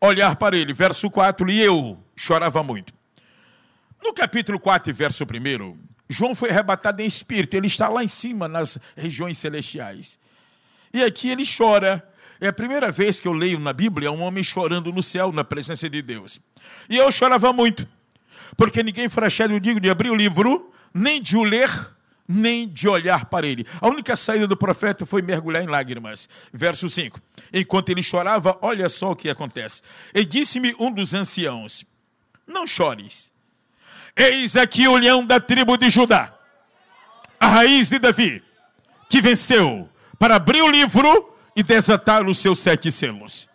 olhar 0.00 0.36
para 0.36 0.56
ele. 0.56 0.72
Verso 0.72 1.10
4, 1.10 1.48
e 1.50 1.60
eu 1.60 1.98
chorava 2.16 2.62
muito. 2.62 2.92
No 4.02 4.12
capítulo 4.12 4.60
4, 4.60 4.92
verso 4.92 5.24
1, 5.24 5.78
João 6.08 6.34
foi 6.34 6.50
arrebatado 6.50 7.00
em 7.00 7.06
espírito, 7.06 7.54
ele 7.54 7.68
está 7.68 7.88
lá 7.88 8.04
em 8.04 8.08
cima, 8.08 8.48
nas 8.48 8.78
regiões 8.96 9.38
celestiais. 9.38 10.18
E 10.92 11.02
aqui 11.02 11.30
ele 11.30 11.44
chora 11.46 12.06
é 12.40 12.48
a 12.48 12.52
primeira 12.52 12.90
vez 12.90 13.20
que 13.20 13.28
eu 13.28 13.32
leio 13.32 13.58
na 13.58 13.72
Bíblia 13.72 14.10
um 14.10 14.22
homem 14.22 14.42
chorando 14.42 14.92
no 14.92 15.02
céu, 15.02 15.32
na 15.32 15.44
presença 15.44 15.88
de 15.88 16.02
Deus. 16.02 16.40
E 16.88 16.96
eu 16.96 17.10
chorava 17.10 17.52
muito, 17.52 17.86
porque 18.56 18.82
ninguém 18.82 19.08
foi 19.08 19.26
achado 19.26 19.58
digno 19.60 19.80
de 19.80 19.90
abrir 19.90 20.10
o 20.10 20.16
livro, 20.16 20.72
nem 20.92 21.20
de 21.20 21.36
o 21.36 21.44
ler, 21.44 21.70
nem 22.28 22.68
de 22.68 22.88
olhar 22.88 23.26
para 23.26 23.46
ele. 23.46 23.66
A 23.80 23.88
única 23.88 24.16
saída 24.16 24.46
do 24.46 24.56
profeta 24.56 25.04
foi 25.04 25.22
mergulhar 25.22 25.62
em 25.62 25.66
lágrimas. 25.66 26.28
Verso 26.52 26.88
5. 26.88 27.20
Enquanto 27.52 27.90
ele 27.90 28.02
chorava, 28.02 28.58
olha 28.62 28.88
só 28.88 29.12
o 29.12 29.16
que 29.16 29.28
acontece. 29.28 29.82
E 30.14 30.24
disse-me 30.24 30.74
um 30.78 30.92
dos 30.92 31.14
anciãos: 31.14 31.84
Não 32.46 32.66
chores. 32.66 33.30
Eis 34.16 34.56
aqui 34.56 34.86
o 34.86 34.96
leão 34.96 35.26
da 35.26 35.40
tribo 35.40 35.76
de 35.76 35.90
Judá, 35.90 36.32
a 37.38 37.48
raiz 37.48 37.88
de 37.88 37.98
Davi, 37.98 38.42
que 39.08 39.20
venceu 39.20 39.88
para 40.18 40.36
abrir 40.36 40.62
o 40.62 40.70
livro 40.70 41.33
e 41.54 41.62
desatar 41.62 42.26
os 42.26 42.38
seus 42.38 42.58
sete 42.58 42.90
selos. 42.90 43.48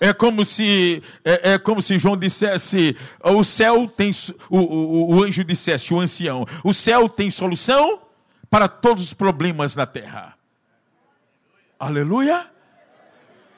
É 0.00 0.12
como 0.12 0.44
se 0.44 1.02
é, 1.24 1.52
é, 1.52 1.58
como 1.58 1.82
se 1.82 1.98
João 1.98 2.16
dissesse: 2.16 2.96
o 3.22 3.42
céu 3.42 3.88
tem 3.88 4.10
o, 4.48 4.58
o, 4.58 5.16
o 5.16 5.24
anjo 5.24 5.42
dissesse, 5.42 5.92
o 5.92 6.00
ancião, 6.00 6.46
o 6.62 6.72
céu 6.72 7.08
tem 7.08 7.30
solução 7.30 8.00
para 8.48 8.68
todos 8.68 9.02
os 9.02 9.14
problemas 9.14 9.74
na 9.74 9.86
terra. 9.86 10.36
Aleluia! 11.78 12.50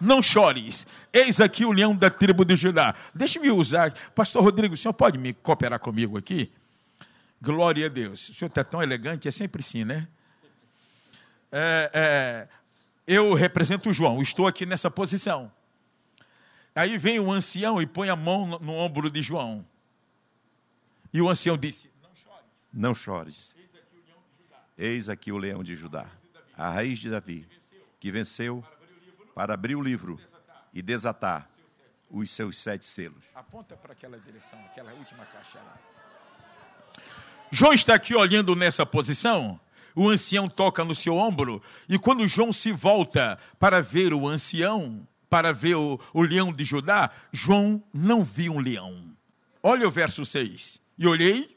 Não 0.00 0.22
chores. 0.22 0.86
Eis 1.12 1.40
aqui 1.40 1.64
o 1.64 1.72
leão 1.72 1.94
da 1.94 2.08
tribo 2.08 2.44
de 2.44 2.56
Judá. 2.56 2.94
Deixe-me 3.14 3.50
usar. 3.50 3.92
Pastor 4.14 4.42
Rodrigo, 4.42 4.74
o 4.74 4.76
senhor 4.76 4.94
pode 4.94 5.18
me 5.18 5.34
cooperar 5.34 5.78
comigo 5.78 6.16
aqui? 6.16 6.50
Glória 7.40 7.86
a 7.86 7.88
Deus. 7.88 8.30
O 8.30 8.34
senhor 8.34 8.48
está 8.48 8.64
tão 8.64 8.82
elegante, 8.82 9.28
é 9.28 9.30
sempre 9.30 9.60
assim, 9.60 9.84
né? 9.84 10.08
É, 11.52 11.90
é, 11.92 12.48
eu 13.06 13.34
represento 13.34 13.90
o 13.90 13.92
João, 13.92 14.22
estou 14.22 14.46
aqui 14.46 14.64
nessa 14.64 14.90
posição. 14.90 15.52
Aí 16.74 16.96
vem 16.96 17.18
um 17.18 17.32
ancião 17.32 17.80
e 17.82 17.86
põe 17.86 18.08
a 18.08 18.16
mão 18.16 18.46
no, 18.46 18.58
no 18.58 18.72
ombro 18.72 19.10
de 19.10 19.22
João. 19.22 19.66
E 21.12 21.20
o 21.20 21.28
ancião 21.28 21.58
disse: 21.58 21.90
Não 22.02 22.14
chores. 22.14 22.46
Não 22.72 22.94
chores. 22.94 23.54
Eis 24.78 25.08
aqui 25.08 25.30
o 25.30 25.36
leão 25.36 25.62
de 25.62 25.76
Judá, 25.76 26.06
a 26.56 26.70
raiz 26.70 26.98
de 26.98 27.10
Davi, 27.10 27.46
que 27.98 28.10
venceu 28.10 28.64
para 29.34 29.52
abrir 29.52 29.76
o 29.76 29.82
livro 29.82 30.18
e 30.72 30.80
desatar 30.80 31.50
os 32.10 32.30
seus 32.30 32.56
sete 32.56 32.86
selos. 32.86 33.22
Aponta 33.34 33.76
para 33.76 33.92
aquela 33.92 34.18
direção, 34.18 34.58
aquela 34.64 34.92
última 34.94 35.24
caixa 35.26 35.58
lá. 35.58 35.78
João 37.50 37.72
está 37.72 37.94
aqui 37.94 38.14
olhando 38.14 38.54
nessa 38.54 38.86
posição 38.86 39.60
o 40.00 40.08
ancião 40.08 40.48
toca 40.48 40.82
no 40.82 40.94
seu 40.94 41.14
ombro, 41.14 41.62
e 41.86 41.98
quando 41.98 42.26
João 42.26 42.54
se 42.54 42.72
volta 42.72 43.38
para 43.58 43.82
ver 43.82 44.14
o 44.14 44.26
ancião, 44.26 45.06
para 45.28 45.52
ver 45.52 45.74
o, 45.74 46.00
o 46.14 46.22
leão 46.22 46.50
de 46.50 46.64
Judá, 46.64 47.10
João 47.30 47.84
não 47.92 48.24
viu 48.24 48.54
um 48.54 48.60
leão. 48.60 49.14
Olha 49.62 49.86
o 49.86 49.90
verso 49.90 50.24
6. 50.24 50.80
E 50.96 51.06
olhei, 51.06 51.54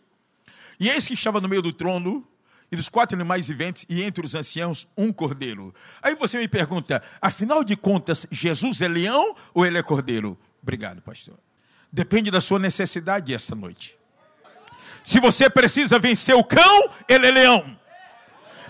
e 0.78 0.90
eis 0.90 1.08
que 1.08 1.14
estava 1.14 1.40
no 1.40 1.48
meio 1.48 1.62
do 1.62 1.72
trono, 1.72 2.28
e 2.70 2.76
dos 2.76 2.90
quatro 2.90 3.16
animais 3.16 3.48
viventes, 3.48 3.86
e 3.88 4.04
entre 4.04 4.26
os 4.26 4.36
anciãos, 4.36 4.90
um 4.98 5.14
cordeiro. 5.14 5.74
Aí 6.02 6.14
você 6.14 6.38
me 6.38 6.50
pergunta, 6.50 7.02
afinal 7.22 7.64
de 7.64 7.78
contas, 7.78 8.28
Jesus 8.30 8.82
é 8.82 8.90
leão 8.90 9.38
ou 9.54 9.66
ele 9.66 9.78
é 9.78 9.82
cordeiro? 9.82 10.38
Obrigado, 10.62 11.02
pastor. 11.02 11.40
Depende 11.90 12.30
da 12.30 12.42
sua 12.42 12.60
necessidade 12.60 13.34
esta 13.34 13.56
noite. 13.56 13.98
Se 15.02 15.22
você 15.22 15.50
precisa 15.50 15.98
vencer 15.98 16.36
o 16.36 16.44
cão, 16.44 16.90
ele 17.08 17.28
é 17.28 17.32
leão. 17.32 17.83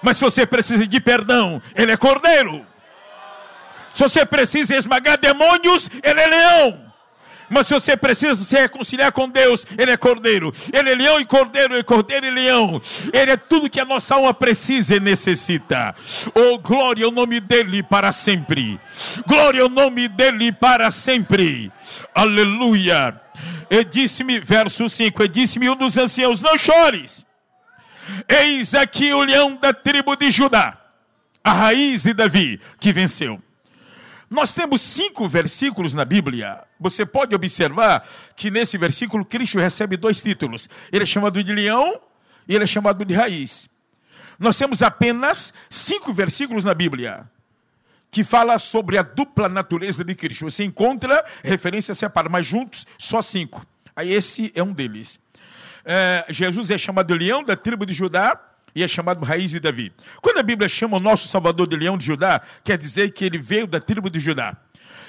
Mas 0.03 0.17
se 0.17 0.23
você 0.23 0.45
precisa 0.45 0.85
de 0.85 0.99
perdão, 0.99 1.61
ele 1.73 1.91
é 1.91 1.97
cordeiro. 1.97 2.65
Se 3.93 4.03
você 4.03 4.25
precisa 4.25 4.75
esmagar 4.75 5.17
demônios, 5.17 5.89
ele 6.03 6.19
é 6.19 6.27
leão. 6.27 6.93
Mas 7.49 7.67
se 7.67 7.73
você 7.75 7.95
precisa 7.95 8.35
se 8.43 8.55
reconciliar 8.55 9.11
com 9.11 9.29
Deus, 9.29 9.65
Ele 9.77 9.91
é 9.91 9.97
cordeiro. 9.97 10.51
Ele 10.71 10.89
é 10.89 10.95
leão 10.95 11.19
e 11.19 11.25
cordeiro, 11.25 11.77
é 11.77 11.83
cordeiro 11.83 12.25
e 12.25 12.31
leão. 12.31 12.81
Ele 13.11 13.31
é 13.31 13.37
tudo 13.37 13.69
que 13.69 13.79
a 13.79 13.85
nossa 13.85 14.15
alma 14.15 14.33
precisa 14.33 14.95
e 14.95 14.99
necessita. 14.99 15.93
Oh, 16.33 16.57
glória 16.57 17.05
ao 17.05 17.11
nome 17.11 17.39
dEle 17.39 17.83
para 17.83 18.11
sempre. 18.11 18.79
Glória 19.27 19.61
ao 19.61 19.69
nome 19.69 20.07
dEle 20.07 20.51
para 20.51 20.89
sempre. 20.89 21.71
Aleluia. 22.15 23.21
E 23.69 23.83
disse-me, 23.83 24.39
verso 24.39 24.89
5, 24.89 25.23
e 25.23 25.27
disse-me 25.27 25.69
um 25.69 25.75
dos 25.75 25.97
anciãos: 25.97 26.41
Não 26.41 26.57
chores. 26.57 27.22
Eis 28.27 28.73
aqui 28.73 29.13
o 29.13 29.23
leão 29.23 29.55
da 29.55 29.73
tribo 29.73 30.15
de 30.15 30.29
Judá, 30.31 30.77
a 31.43 31.51
raiz 31.51 32.03
de 32.03 32.13
Davi, 32.13 32.59
que 32.79 32.91
venceu. 32.91 33.41
Nós 34.29 34.53
temos 34.53 34.81
cinco 34.81 35.27
versículos 35.27 35.93
na 35.93 36.03
Bíblia. 36.03 36.63
Você 36.79 37.05
pode 37.05 37.35
observar 37.35 38.07
que 38.35 38.49
nesse 38.49 38.77
versículo 38.77 39.23
Cristo 39.23 39.59
recebe 39.59 39.95
dois 39.95 40.21
títulos. 40.21 40.67
Ele 40.91 41.03
é 41.03 41.05
chamado 41.05 41.43
de 41.43 41.53
leão 41.53 42.01
e 42.47 42.55
ele 42.55 42.63
é 42.63 42.67
chamado 42.67 43.05
de 43.05 43.13
raiz. 43.13 43.69
Nós 44.39 44.57
temos 44.57 44.81
apenas 44.81 45.53
cinco 45.69 46.11
versículos 46.11 46.65
na 46.65 46.73
Bíblia 46.73 47.29
que 48.09 48.23
fala 48.23 48.57
sobre 48.57 48.97
a 48.97 49.03
dupla 49.03 49.47
natureza 49.47 50.03
de 50.03 50.15
Cristo. 50.15 50.49
Você 50.49 50.63
encontra 50.63 51.23
referências 51.43 51.97
separadas, 51.97 52.31
mas 52.31 52.45
juntos 52.45 52.87
só 52.97 53.21
cinco. 53.21 53.65
Aí 53.95 54.11
esse 54.11 54.51
é 54.55 54.63
um 54.63 54.73
deles 54.73 55.19
é, 55.85 56.25
Jesus 56.29 56.71
é 56.71 56.77
chamado 56.77 57.13
leão 57.13 57.43
da 57.43 57.55
tribo 57.55 57.85
de 57.85 57.93
Judá 57.93 58.39
e 58.75 58.83
é 58.83 58.87
chamado 58.87 59.23
raiz 59.23 59.51
de 59.51 59.59
Davi. 59.59 59.93
Quando 60.21 60.39
a 60.39 60.43
Bíblia 60.43 60.67
chama 60.67 60.97
o 60.97 60.99
nosso 60.99 61.27
Salvador 61.27 61.67
de 61.67 61.75
leão 61.75 61.97
de 61.97 62.05
Judá, 62.05 62.41
quer 62.63 62.77
dizer 62.77 63.11
que 63.11 63.23
ele 63.23 63.37
veio 63.37 63.67
da 63.67 63.79
tribo 63.79 64.09
de 64.09 64.19
Judá. 64.19 64.57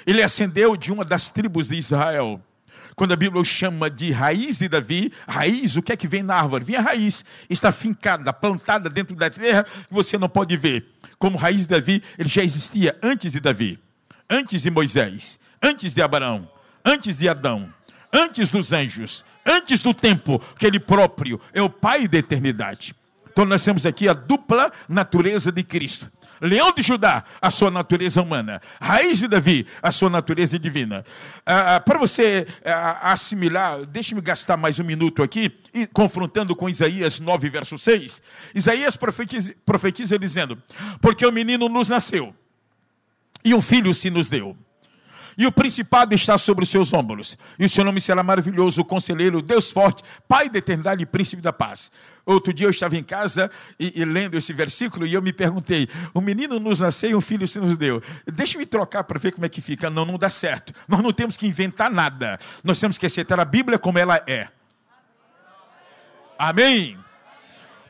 Ele 0.05 0.21
ascendeu 0.21 0.77
de 0.77 0.91
uma 0.91 1.03
das 1.03 1.29
tribos 1.29 1.69
de 1.69 1.75
Israel. 1.75 2.41
Quando 2.95 3.11
a 3.11 3.15
Bíblia 3.15 3.41
o 3.41 3.45
chama 3.45 3.89
de 3.89 4.11
raiz 4.11 4.59
de 4.59 4.69
Davi, 4.69 5.11
raiz, 5.27 5.75
o 5.75 5.81
que 5.81 5.91
é 5.91 5.97
que 5.97 6.07
vem 6.07 6.23
na 6.23 6.35
árvore? 6.35 6.63
Vem 6.63 6.77
a 6.77 6.81
raiz, 6.81 7.25
está 7.49 7.71
fincada, 7.71 8.31
plantada 8.31 8.89
dentro 8.89 9.15
da 9.15 9.29
terra, 9.29 9.63
que 9.63 9.93
você 9.93 10.17
não 10.17 10.29
pode 10.29 10.55
ver. 10.55 10.85
Como 11.17 11.37
raiz 11.37 11.61
de 11.61 11.67
Davi, 11.67 12.03
ele 12.17 12.29
já 12.29 12.43
existia 12.43 12.97
antes 13.01 13.33
de 13.33 13.39
Davi, 13.39 13.79
antes 14.29 14.61
de 14.61 14.71
Moisés, 14.71 15.39
antes 15.61 15.93
de 15.93 16.01
Abraão, 16.01 16.49
antes 16.85 17.17
de 17.17 17.27
Adão, 17.27 17.73
antes 18.13 18.49
dos 18.49 18.71
anjos, 18.71 19.25
antes 19.45 19.79
do 19.79 19.93
tempo, 19.93 20.41
que 20.57 20.65
ele 20.65 20.79
próprio 20.79 21.39
é 21.53 21.61
o 21.61 21.69
Pai 21.69 22.07
da 22.07 22.17
eternidade. 22.17 22.95
Então 23.31 23.45
nós 23.45 23.63
temos 23.63 23.85
aqui 23.85 24.07
a 24.07 24.13
dupla 24.13 24.71
natureza 24.87 25.51
de 25.51 25.61
Cristo. 25.61 26.09
Leão 26.41 26.71
de 26.71 26.81
Judá, 26.81 27.23
a 27.41 27.49
sua 27.49 27.71
natureza 27.71 28.21
humana. 28.21 28.61
Raiz 28.79 29.19
de 29.19 29.27
Davi, 29.27 29.65
a 29.81 29.91
sua 29.91 30.09
natureza 30.09 30.59
divina. 30.59 31.05
Ah, 31.45 31.75
ah 31.75 31.79
Para 31.79 31.97
você 31.97 32.47
ah, 32.63 33.11
assimilar, 33.11 33.85
deixe-me 33.85 34.21
gastar 34.21 34.57
mais 34.57 34.79
um 34.79 34.83
minuto 34.83 35.23
aqui, 35.23 35.51
e, 35.73 35.87
confrontando 35.87 36.55
com 36.55 36.69
Isaías 36.69 37.19
9, 37.19 37.49
verso 37.49 37.77
6. 37.77 38.21
Isaías 38.53 38.95
profetiza, 38.95 39.53
profetiza 39.65 40.19
dizendo: 40.19 40.61
Porque 40.99 41.25
o 41.25 41.31
menino 41.31 41.69
nos 41.69 41.89
nasceu, 41.89 42.35
e 43.43 43.53
um 43.53 43.61
filho 43.61 43.93
se 43.93 44.09
nos 44.09 44.29
deu 44.29 44.57
e 45.37 45.45
o 45.45 45.51
principado 45.51 46.13
está 46.13 46.37
sobre 46.37 46.63
os 46.63 46.69
seus 46.69 46.93
ombros. 46.93 47.37
E 47.59 47.65
o 47.65 47.69
seu 47.69 47.83
nome 47.83 48.01
será 48.01 48.23
maravilhoso, 48.23 48.83
conselheiro, 48.83 49.41
Deus 49.41 49.71
forte, 49.71 50.03
Pai 50.27 50.49
da 50.49 50.59
eternidade 50.59 51.03
e 51.03 51.05
príncipe 51.05 51.41
da 51.41 51.53
paz. 51.53 51.91
Outro 52.25 52.51
dia 52.51 52.65
eu 52.65 52.71
estava 52.71 52.97
em 52.97 53.03
casa 53.03 53.51
e, 53.79 54.01
e, 54.01 54.03
lendo 54.03 54.35
esse 54.35 54.51
versículo 54.51 55.05
e 55.05 55.13
eu 55.13 55.21
me 55.21 55.31
perguntei: 55.31 55.87
o 56.13 56.19
menino 56.19 56.59
nos 56.59 56.79
nasceu 56.79 57.11
e 57.11 57.15
um 57.15 57.21
filho 57.21 57.47
se 57.47 57.59
nos 57.59 57.77
deu. 57.77 58.01
Deixa 58.25 58.57
eu 58.57 58.65
trocar 58.65 59.03
para 59.03 59.19
ver 59.19 59.31
como 59.31 59.45
é 59.45 59.49
que 59.49 59.61
fica. 59.61 59.89
Não, 59.89 60.05
não 60.05 60.17
dá 60.17 60.29
certo. 60.29 60.73
Nós 60.87 61.01
não 61.01 61.13
temos 61.13 61.37
que 61.37 61.45
inventar 61.45 61.91
nada. 61.91 62.39
Nós 62.63 62.79
temos 62.79 62.97
que 62.97 63.05
aceitar 63.05 63.39
a 63.39 63.45
Bíblia 63.45 63.77
como 63.77 63.99
ela 63.99 64.21
é. 64.25 64.47
Amém? 66.37 66.97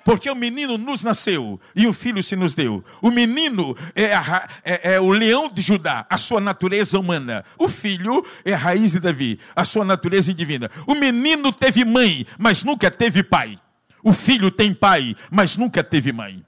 Porque 0.06 0.30
o 0.30 0.36
menino 0.36 0.78
nos 0.78 1.04
nasceu 1.04 1.60
e 1.76 1.88
o 1.88 1.92
filho 1.92 2.22
se 2.22 2.36
nos 2.36 2.54
deu. 2.54 2.86
O 3.02 3.10
menino 3.10 3.76
é, 3.96 4.14
a, 4.14 4.48
é, 4.64 4.94
é, 4.94 5.02
o 5.02 5.10
leão 5.10 5.50
de 5.52 5.64
Judá, 5.64 6.06
a 6.08 6.16
sua 6.16 6.40
natureza 6.40 7.00
humana. 7.00 7.44
O 7.58 7.68
filho 7.68 8.24
é 8.46 8.54
a 8.54 8.58
raiz 8.58 8.92
de 8.92 9.00
Davi, 9.00 9.40
a 9.56 9.66
sua 9.66 9.84
natureza 9.84 10.32
divina. 10.32 10.70
O 10.86 10.94
menino 10.94 11.52
teve 11.52 11.84
mãe, 11.84 12.28
mas 12.38 12.64
nunca 12.64 12.92
teve 12.92 13.24
pai. 13.24 13.58
O 14.04 14.14
filho 14.14 14.52
tem 14.52 14.76
pai, 14.76 15.16
mas 15.32 15.58
nunca 15.58 15.84
teve 15.84 16.14
mãe. 16.14 16.46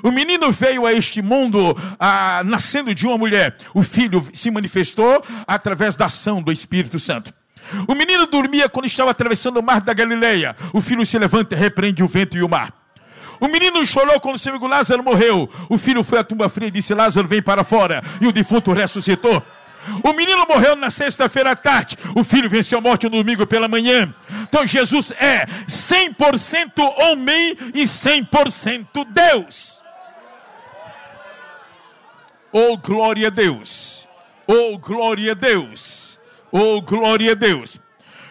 O 0.00 0.12
menino 0.12 0.52
veio 0.52 0.86
a 0.86 0.92
este 0.92 1.20
mundo 1.20 1.76
ah, 1.98 2.42
nascendo 2.44 2.94
de 2.94 3.04
uma 3.04 3.18
mulher. 3.18 3.56
O 3.74 3.82
filho 3.82 4.24
se 4.32 4.48
manifestou 4.48 5.24
através 5.44 5.96
da 5.96 6.06
ação 6.06 6.40
do 6.40 6.52
Espírito 6.52 7.00
Santo. 7.00 7.34
O 7.88 7.96
menino 7.96 8.26
dormia 8.26 8.68
quando 8.68 8.86
estava 8.86 9.10
atravessando 9.10 9.56
o 9.58 9.62
mar 9.62 9.80
da 9.80 9.92
Galileia. 9.92 10.54
O 10.72 10.80
filho 10.80 11.04
se 11.04 11.18
levanta 11.18 11.56
e 11.56 11.58
repreende 11.58 12.04
o 12.04 12.06
vento 12.06 12.36
e 12.36 12.44
o 12.44 12.48
mar. 12.48 12.81
O 13.42 13.48
menino 13.48 13.84
chorou 13.84 14.20
quando 14.20 14.38
seu 14.38 14.52
amigo 14.52 14.68
Lázaro 14.68 15.02
morreu. 15.02 15.50
O 15.68 15.76
filho 15.76 16.04
foi 16.04 16.20
à 16.20 16.22
tumba 16.22 16.48
fria 16.48 16.68
e 16.68 16.70
disse: 16.70 16.94
Lázaro, 16.94 17.26
vem 17.26 17.42
para 17.42 17.64
fora. 17.64 18.00
E 18.20 18.26
o 18.28 18.30
defunto 18.30 18.72
ressuscitou. 18.72 19.42
O 20.04 20.12
menino 20.12 20.46
morreu 20.46 20.76
na 20.76 20.90
sexta-feira 20.90 21.50
à 21.50 21.56
tarde. 21.56 21.98
O 22.14 22.22
filho 22.22 22.48
venceu 22.48 22.78
a 22.78 22.80
morte 22.80 23.08
no 23.08 23.16
domingo 23.16 23.44
pela 23.44 23.66
manhã. 23.66 24.14
Então 24.44 24.64
Jesus 24.64 25.10
é 25.18 25.44
100% 25.66 26.70
homem 26.98 27.56
e 27.74 27.82
100% 27.82 29.04
Deus. 29.08 29.82
Oh, 32.52 32.76
glória 32.76 33.26
a 33.26 33.30
Deus. 33.30 34.06
Oh, 34.46 34.78
glória 34.78 35.32
a 35.32 35.34
Deus. 35.34 36.20
Oh, 36.52 36.80
glória 36.80 37.32
a 37.32 37.34
Deus. 37.34 37.80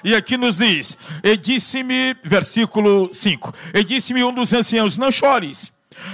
E 0.04 0.16
aqui 0.16 0.38
nos 0.38 0.58
diz: 0.58 0.98
E 1.24 1.38
disse-me, 1.38 2.16
versículo 2.24 3.10
5: 3.14 3.54
E 3.74 3.84
disse-me 3.84 4.24
um 4.24 4.34
dos 4.34 4.54
anciãos: 4.54 4.98
Não 4.98 5.12
chores. 5.12 5.72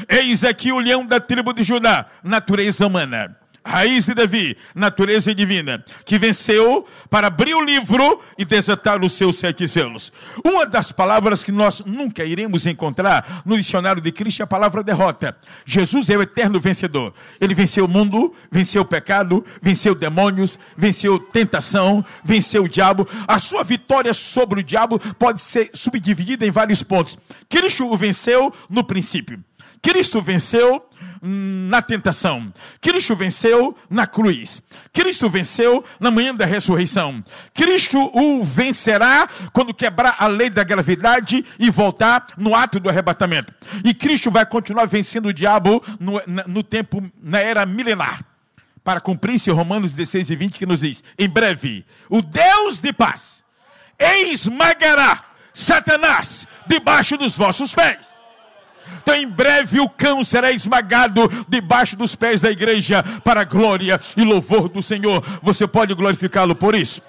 Eis 0.10 0.44
aqui 0.44 0.72
o 0.72 0.80
leão 0.80 1.06
da 1.06 1.20
tribo 1.20 1.54
de 1.54 1.64
Judá, 1.64 2.08
natureza 2.24 2.86
humana 2.86 3.38
raiz 3.68 4.06
de 4.06 4.14
Davi, 4.14 4.58
natureza 4.74 5.36
divina, 5.36 5.84
que 6.06 6.18
venceu 6.18 6.88
para 7.10 7.28
abrir 7.28 7.54
o 7.54 7.62
livro 7.62 8.22
e 8.38 8.46
desatar 8.46 9.04
os 9.04 9.14
seus 9.14 9.38
sete 9.38 9.68
selos. 9.68 10.12
Uma 10.44 10.66
das 10.66 10.92
palavras 10.92 11.44
que 11.44 11.52
nós 11.52 11.84
nunca 11.86 12.24
iremos 12.24 12.66
encontrar 12.66 13.42
no 13.46 13.58
dicionário 13.58 14.02
de 14.02 14.12
Cristo 14.12 14.42
é 14.42 14.44
a 14.44 14.48
palavra 14.48 14.82
derrota. 14.82 15.36
Jesus 15.66 16.10
é 16.10 16.18
o 16.18 16.22
eterno 16.22 16.60
vencedor. 16.60 17.14
Ele 17.42 17.54
venceu 17.54 17.86
o 17.86 17.90
mundo, 17.90 18.34
venceu 18.50 18.84
o 18.84 18.86
pecado, 18.86 19.46
venceu 19.62 19.94
demônios, 19.94 20.58
venceu 20.76 21.20
tentação, 21.20 22.04
venceu 22.24 22.64
o 22.64 22.70
diabo. 22.70 23.08
A 23.28 23.38
sua 23.38 23.64
vitória 23.64 24.14
sobre 24.14 24.62
o 24.62 24.64
diabo 24.64 25.00
pode 25.16 25.42
ser 25.42 25.70
subdividida 25.74 26.46
em 26.46 26.52
vários 26.52 26.82
pontos. 26.82 27.18
Cristo 27.50 27.86
o 27.86 27.98
venceu 27.98 28.54
no 28.70 28.84
princípio. 28.84 29.44
Cristo 29.82 30.22
venceu 30.22 30.84
na 31.28 31.82
tentação. 31.82 32.52
Cristo 32.80 33.16
venceu 33.16 33.76
na 33.90 34.08
cruz. 34.08 34.62
Cristo 34.94 35.30
venceu 35.30 35.84
na 36.00 36.10
manhã 36.10 36.34
da 36.34 36.46
ressurreição. 36.46 37.24
Cristo 37.54 38.10
o 38.14 38.44
vencerá 38.44 39.28
quando 39.52 39.74
quebrar 39.74 40.16
a 40.18 40.28
lei 40.28 40.50
da 40.50 40.64
gravidade 40.64 41.46
e 41.60 41.70
voltar 41.70 42.28
no 42.38 42.56
ato 42.56 42.80
do 42.80 42.90
arrebatamento. 42.90 43.54
E 43.84 43.94
Cristo 43.94 44.32
vai 44.32 44.46
continuar 44.46 44.86
vencendo 44.86 45.28
o 45.28 45.34
diabo 45.34 45.84
no, 46.00 46.22
no 46.48 46.64
tempo, 46.64 47.04
na 47.22 47.40
era 47.40 47.66
milenar. 47.66 48.24
Para 48.84 49.02
cumprir-se 49.02 49.52
Romanos 49.52 49.92
16 49.92 50.30
e 50.30 50.36
20 50.36 50.54
que 50.54 50.66
nos 50.66 50.80
diz: 50.80 51.04
em 51.20 51.28
breve, 51.28 51.86
o 52.10 52.22
Deus 52.22 52.80
de 52.80 52.94
paz 52.94 53.44
esmagará 54.00 55.26
Satanás 55.54 56.48
debaixo 56.68 57.18
dos 57.18 57.36
vossos 57.36 57.74
pés. 57.76 58.17
Então, 59.02 59.16
em 59.16 59.28
breve, 59.28 59.80
o 59.80 59.90
cão 59.90 60.24
será 60.24 60.52
esmagado 60.52 61.30
debaixo 61.48 61.96
dos 61.96 62.16
pés 62.16 62.42
da 62.42 62.52
igreja, 62.52 63.04
para 63.24 63.42
a 63.42 63.46
glória 63.46 64.00
e 64.16 64.24
louvor 64.24 64.70
do 64.70 64.82
Senhor. 64.82 65.24
Você 65.42 65.66
pode 65.68 65.94
glorificá-lo 65.94 66.56
por 66.56 66.76
isso? 66.76 67.02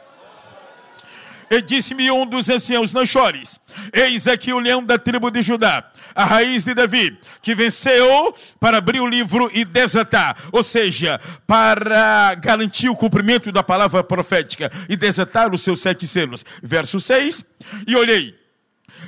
E 1.51 1.63
disse-me 1.63 2.11
um 2.11 2.27
dos 2.27 2.49
anciãos: 2.51 2.93
Não 2.93 3.07
chores, 3.07 3.59
eis 3.93 4.29
aqui 4.29 4.53
o 4.53 4.59
leão 4.59 4.85
da 4.85 4.99
tribo 4.99 5.31
de 5.31 5.41
Judá, 5.41 5.91
a 6.15 6.25
raiz 6.25 6.65
de 6.65 6.75
Davi, 6.75 7.19
que 7.41 7.55
venceu 7.55 8.35
para 8.61 8.79
abrir 8.79 9.01
o 9.01 9.07
livro 9.07 9.51
e 9.55 9.65
desatar, 9.65 10.37
ou 10.53 10.63
seja, 10.63 11.19
para 11.47 12.35
garantir 12.35 12.91
o 12.91 12.97
cumprimento 12.97 13.51
da 13.51 13.63
palavra 13.63 14.05
profética 14.05 14.71
e 14.89 14.97
desatar 14.97 15.55
os 15.55 15.63
seus 15.63 15.81
sete 15.81 16.07
selos. 16.07 16.45
Verso 16.63 17.01
6: 17.01 17.45
E 17.87 17.97
olhei 17.97 18.37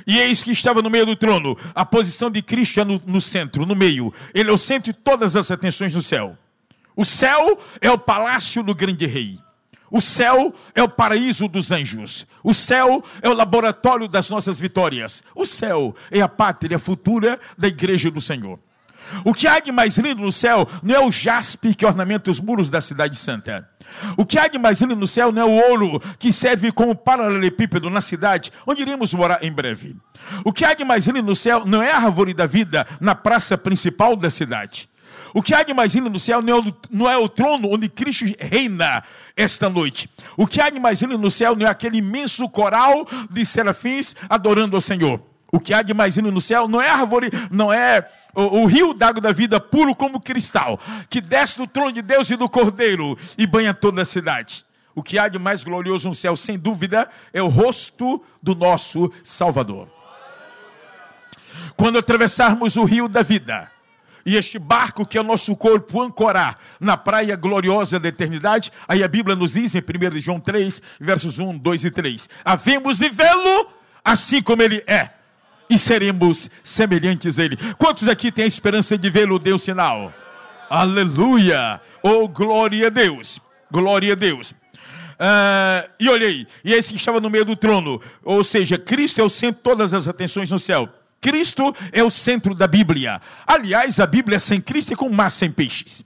e 0.05 0.19
eis 0.19 0.43
que 0.43 0.51
estava 0.51 0.81
no 0.81 0.89
meio 0.89 1.05
do 1.05 1.15
trono. 1.15 1.57
A 1.73 1.85
posição 1.85 2.29
de 2.29 2.41
Cristo 2.41 2.79
é 2.79 2.83
no, 2.83 3.01
no 3.05 3.21
centro, 3.21 3.65
no 3.65 3.75
meio. 3.75 4.13
Ele 4.33 4.49
é 4.49 4.53
o 4.53 4.57
centro 4.57 4.91
de 4.91 4.99
todas 4.99 5.35
as 5.35 5.51
atenções 5.51 5.93
do 5.93 6.01
céu. 6.01 6.37
O 6.95 7.05
céu 7.05 7.59
é 7.79 7.89
o 7.89 7.97
palácio 7.97 8.61
do 8.63 8.75
grande 8.75 9.05
rei. 9.05 9.39
O 9.89 9.99
céu 9.99 10.53
é 10.73 10.81
o 10.81 10.87
paraíso 10.87 11.47
dos 11.47 11.71
anjos. 11.71 12.25
O 12.43 12.53
céu 12.53 13.03
é 13.21 13.27
o 13.27 13.33
laboratório 13.33 14.07
das 14.07 14.29
nossas 14.29 14.57
vitórias. 14.57 15.21
O 15.35 15.45
céu 15.45 15.93
é 16.09 16.21
a 16.21 16.29
pátria 16.29 16.79
futura 16.79 17.39
da 17.57 17.67
igreja 17.67 18.09
do 18.09 18.21
Senhor. 18.21 18.57
O 19.23 19.33
que 19.33 19.47
há 19.47 19.59
de 19.59 19.71
mais 19.71 19.97
lindo 19.97 20.21
no 20.21 20.31
céu 20.31 20.67
não 20.81 20.95
é 20.95 20.99
o 20.99 21.11
jaspe 21.11 21.75
que 21.75 21.85
ornamenta 21.85 22.31
os 22.31 22.39
muros 22.39 22.69
da 22.69 22.81
cidade 22.81 23.15
santa. 23.15 23.67
O 24.17 24.25
que 24.25 24.37
há 24.37 24.47
de 24.47 24.57
mais 24.57 24.81
lindo 24.81 24.95
no 24.95 25.07
céu 25.07 25.31
não 25.31 25.41
é 25.41 25.45
o 25.45 25.69
ouro 25.69 26.01
que 26.17 26.31
serve 26.31 26.71
como 26.71 26.95
paralelepípedo 26.95 27.89
na 27.89 28.01
cidade, 28.01 28.51
onde 28.65 28.81
iremos 28.81 29.13
morar 29.13 29.43
em 29.43 29.51
breve. 29.51 29.95
O 30.45 30.53
que 30.53 30.63
há 30.65 30.73
de 30.73 30.83
mais 30.83 31.05
lindo 31.07 31.23
no 31.23 31.35
céu 31.35 31.63
não 31.65 31.81
é 31.81 31.91
a 31.91 31.97
árvore 31.97 32.33
da 32.33 32.45
vida 32.45 32.87
na 32.99 33.15
praça 33.15 33.57
principal 33.57 34.15
da 34.15 34.29
cidade. 34.29 34.89
O 35.33 35.41
que 35.41 35.53
há 35.53 35.63
de 35.63 35.73
mais 35.73 35.93
lindo 35.95 36.09
no 36.09 36.19
céu 36.19 36.41
não 36.41 36.53
é, 36.53 36.59
o, 36.59 36.73
não 36.89 37.09
é 37.09 37.17
o 37.17 37.29
trono 37.29 37.69
onde 37.71 37.87
Cristo 37.87 38.25
reina 38.39 39.03
esta 39.35 39.69
noite. 39.69 40.09
O 40.35 40.45
que 40.45 40.61
há 40.61 40.69
de 40.69 40.79
mais 40.79 41.01
lindo 41.01 41.17
no 41.17 41.31
céu 41.31 41.55
não 41.55 41.65
é 41.65 41.69
aquele 41.69 41.97
imenso 41.97 42.47
coral 42.49 43.07
de 43.29 43.45
serafins 43.45 44.15
adorando 44.29 44.75
ao 44.75 44.81
Senhor. 44.81 45.30
O 45.51 45.59
que 45.59 45.73
há 45.73 45.81
de 45.81 45.93
mais 45.93 46.15
lindo 46.15 46.31
no 46.31 46.39
céu 46.39 46.67
não 46.67 46.81
é 46.81 46.89
árvore, 46.89 47.29
não 47.51 47.73
é 47.73 48.07
o, 48.33 48.61
o 48.61 48.65
rio 48.65 48.93
d'água 48.93 49.21
da 49.21 49.33
vida 49.33 49.59
puro 49.59 49.93
como 49.93 50.21
cristal, 50.21 50.79
que 51.09 51.19
desce 51.19 51.57
do 51.57 51.67
trono 51.67 51.91
de 51.91 52.01
Deus 52.01 52.29
e 52.29 52.37
do 52.37 52.47
Cordeiro 52.47 53.17
e 53.37 53.45
banha 53.45 53.73
toda 53.73 54.01
a 54.01 54.05
cidade. 54.05 54.65
O 54.95 55.03
que 55.03 55.19
há 55.19 55.27
de 55.27 55.37
mais 55.37 55.63
glorioso 55.63 56.07
no 56.07 56.15
céu, 56.15 56.35
sem 56.35 56.57
dúvida, 56.57 57.09
é 57.33 57.41
o 57.41 57.47
rosto 57.49 58.23
do 58.41 58.55
nosso 58.55 59.11
Salvador. 59.23 59.89
Quando 61.75 61.97
atravessarmos 61.97 62.77
o 62.77 62.83
rio 62.85 63.09
da 63.09 63.21
vida, 63.21 63.69
e 64.25 64.35
este 64.35 64.57
barco 64.59 65.05
que 65.05 65.17
é 65.17 65.21
o 65.21 65.25
nosso 65.25 65.55
corpo 65.55 66.01
ancorar 66.01 66.57
na 66.79 66.95
praia 66.95 67.35
gloriosa 67.35 67.99
da 67.99 68.07
eternidade, 68.07 68.71
aí 68.87 69.03
a 69.03 69.07
Bíblia 69.07 69.35
nos 69.35 69.53
diz 69.53 69.75
em 69.75 69.79
1 69.79 70.19
João 70.19 70.39
3, 70.39 70.81
versos 70.99 71.39
1, 71.39 71.57
2 71.57 71.85
e 71.85 71.91
3: 71.91 72.29
Havemos 72.45 72.99
de 72.99 73.09
vê-lo 73.09 73.67
assim 74.03 74.41
como 74.41 74.61
ele 74.61 74.83
é 74.87 75.20
e 75.71 75.77
seremos 75.77 76.49
semelhantes 76.61 77.39
a 77.39 77.45
Ele. 77.45 77.57
Quantos 77.77 78.07
aqui 78.09 78.31
têm 78.31 78.43
a 78.43 78.47
esperança 78.47 78.97
de 78.97 79.09
vê-lo? 79.09 79.39
Dê 79.39 79.53
um 79.53 79.57
sinal. 79.57 80.13
Aleluia! 80.69 81.79
Oh, 82.03 82.27
glória 82.27 82.87
a 82.87 82.89
Deus! 82.89 83.39
Glória 83.71 84.11
a 84.11 84.15
Deus! 84.15 84.51
Uh, 84.51 85.87
e 85.99 86.09
olhei, 86.09 86.47
e 86.63 86.73
esse 86.73 86.89
que 86.89 86.97
estava 86.97 87.21
no 87.21 87.29
meio 87.29 87.45
do 87.45 87.55
trono, 87.55 88.01
ou 88.23 88.43
seja, 88.43 88.77
Cristo 88.77 89.21
é 89.21 89.23
o 89.23 89.29
centro 89.29 89.57
de 89.57 89.63
todas 89.63 89.93
as 89.93 90.07
atenções 90.07 90.51
no 90.51 90.59
céu. 90.59 90.89
Cristo 91.21 91.73
é 91.91 92.03
o 92.03 92.09
centro 92.09 92.53
da 92.53 92.67
Bíblia. 92.67 93.21
Aliás, 93.45 93.99
a 93.99 94.07
Bíblia 94.07 94.39
sem 94.39 94.59
Cristo 94.59 94.93
é 94.93 94.95
como 94.95 95.13
mar 95.13 95.29
sem 95.29 95.51
peixes. 95.51 96.03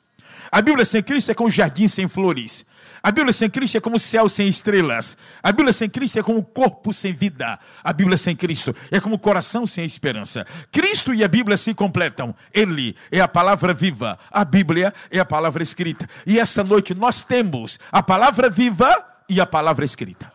A 0.52 0.62
Bíblia 0.62 0.86
sem 0.86 1.02
Cristo 1.02 1.32
é 1.32 1.34
como 1.34 1.50
jardim 1.50 1.88
sem 1.88 2.08
flores. 2.08 2.66
A 3.02 3.12
Bíblia 3.12 3.34
sem 3.34 3.50
Cristo 3.50 3.78
é 3.78 3.80
como 3.80 4.00
céu 4.00 4.28
sem 4.28 4.48
estrelas. 4.48 5.18
A 5.44 5.52
Bíblia 5.52 5.72
sem 5.74 5.90
Cristo 5.90 6.20
é 6.20 6.24
como 6.24 6.44
corpo 6.44 6.94
sem 6.94 7.14
vida. 7.14 7.60
A 7.84 7.94
Bíblia 7.94 8.18
sem 8.18 8.36
Cristo 8.36 8.76
é 8.90 9.00
como 9.00 9.20
coração 9.20 9.68
sem 9.68 9.86
esperança. 9.86 10.46
Cristo 10.72 11.14
e 11.14 11.24
a 11.24 11.28
Bíblia 11.28 11.58
se 11.58 11.74
completam. 11.74 12.36
Ele 12.54 12.96
é 13.12 13.20
a 13.20 13.28
palavra 13.28 13.74
viva. 13.74 14.18
A 14.32 14.44
Bíblia 14.44 14.94
é 15.12 15.20
a 15.20 15.26
palavra 15.26 15.62
escrita. 15.62 16.10
E 16.26 16.40
essa 16.40 16.64
noite 16.64 16.94
nós 16.96 17.24
temos 17.24 17.80
a 17.92 18.02
palavra 18.02 18.50
viva 18.50 18.92
e 19.30 19.40
a 19.40 19.46
palavra 19.46 19.86
escrita. 19.86 20.35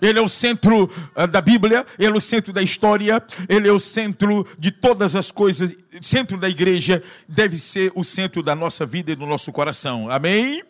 Ele 0.00 0.18
é 0.18 0.22
o 0.22 0.28
centro 0.28 0.84
uh, 0.84 1.26
da 1.26 1.40
Bíblia, 1.40 1.86
ele 1.98 2.12
é 2.12 2.16
o 2.16 2.20
centro 2.20 2.52
da 2.52 2.62
história, 2.62 3.22
ele 3.48 3.68
é 3.68 3.72
o 3.72 3.78
centro 3.78 4.46
de 4.58 4.70
todas 4.70 5.16
as 5.16 5.30
coisas, 5.30 5.74
centro 6.00 6.36
da 6.36 6.48
igreja, 6.48 7.02
deve 7.28 7.56
ser 7.56 7.92
o 7.94 8.04
centro 8.04 8.42
da 8.42 8.54
nossa 8.54 8.84
vida 8.84 9.12
e 9.12 9.16
do 9.16 9.26
nosso 9.26 9.52
coração. 9.52 10.10
Amém? 10.10 10.62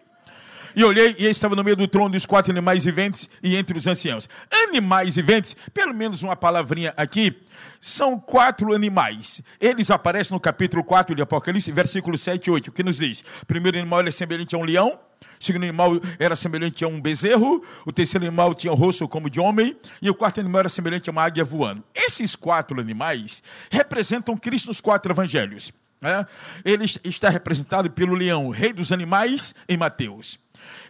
E 0.77 0.85
olhei 0.85 1.17
e 1.19 1.25
estava 1.25 1.57
no 1.57 1.65
meio 1.65 1.75
do 1.75 1.89
trono 1.89 2.11
dos 2.11 2.27
quatro 2.27 2.53
animais 2.53 2.85
viventes 2.85 3.31
e 3.43 3.57
entre 3.57 3.79
os 3.79 3.87
anciãos. 3.87 4.29
Animais 4.51 5.17
viventes, 5.17 5.57
pelo 5.73 5.95
menos 5.95 6.23
uma 6.23 6.37
palavrinha 6.37 6.93
aqui, 6.99 7.35
são 7.81 8.21
quatro 8.21 8.75
animais. 8.75 9.41
Eles 9.59 9.91
aparecem 9.91 10.35
no 10.35 10.41
capítulo 10.41 10.85
4 10.85 11.17
de 11.17 11.23
Apocalipse, 11.23 11.73
versículo 11.73 12.19
7 12.19 12.49
e 12.49 12.51
8, 12.51 12.73
que 12.73 12.83
nos 12.83 12.99
diz: 12.99 13.25
o 13.43 13.47
primeiro 13.47 13.79
animal 13.79 14.03
é 14.03 14.11
semelhante 14.11 14.55
a 14.55 14.59
um 14.59 14.65
leão, 14.65 15.01
o 15.41 15.43
segundo 15.43 15.63
animal 15.63 15.93
era 16.19 16.37
semelhante 16.37 16.85
a 16.85 16.89
um 16.89 17.01
bezerro, 17.01 17.65
o 17.87 17.91
terceiro 17.91 18.27
animal 18.27 18.55
tinha 18.55 18.71
o 18.71 18.77
rosto 18.77 19.09
como 19.09 19.31
de 19.31 19.41
homem, 19.41 19.75
e 20.03 20.11
o 20.11 20.15
quarto 20.15 20.41
animal 20.41 20.61
era 20.61 20.69
semelhante 20.69 21.09
a 21.09 21.13
uma 21.13 21.23
águia 21.23 21.43
voando. 21.43 21.83
Esses 21.95 22.37
quatro 22.37 22.79
animais 22.79 23.43
representam 23.71 24.37
Cristo 24.37 24.67
nos 24.67 24.83
quatro 24.83 25.11
evangelhos. 25.11 25.73
Né? 26.01 26.27
Ele 26.65 26.85
está 27.05 27.31
representado 27.31 27.91
pelo 27.91 28.15
leão, 28.15 28.51
rei 28.51 28.73
dos 28.73 28.93
animais, 28.93 29.55
em 29.67 29.77
Mateus. 29.77 30.39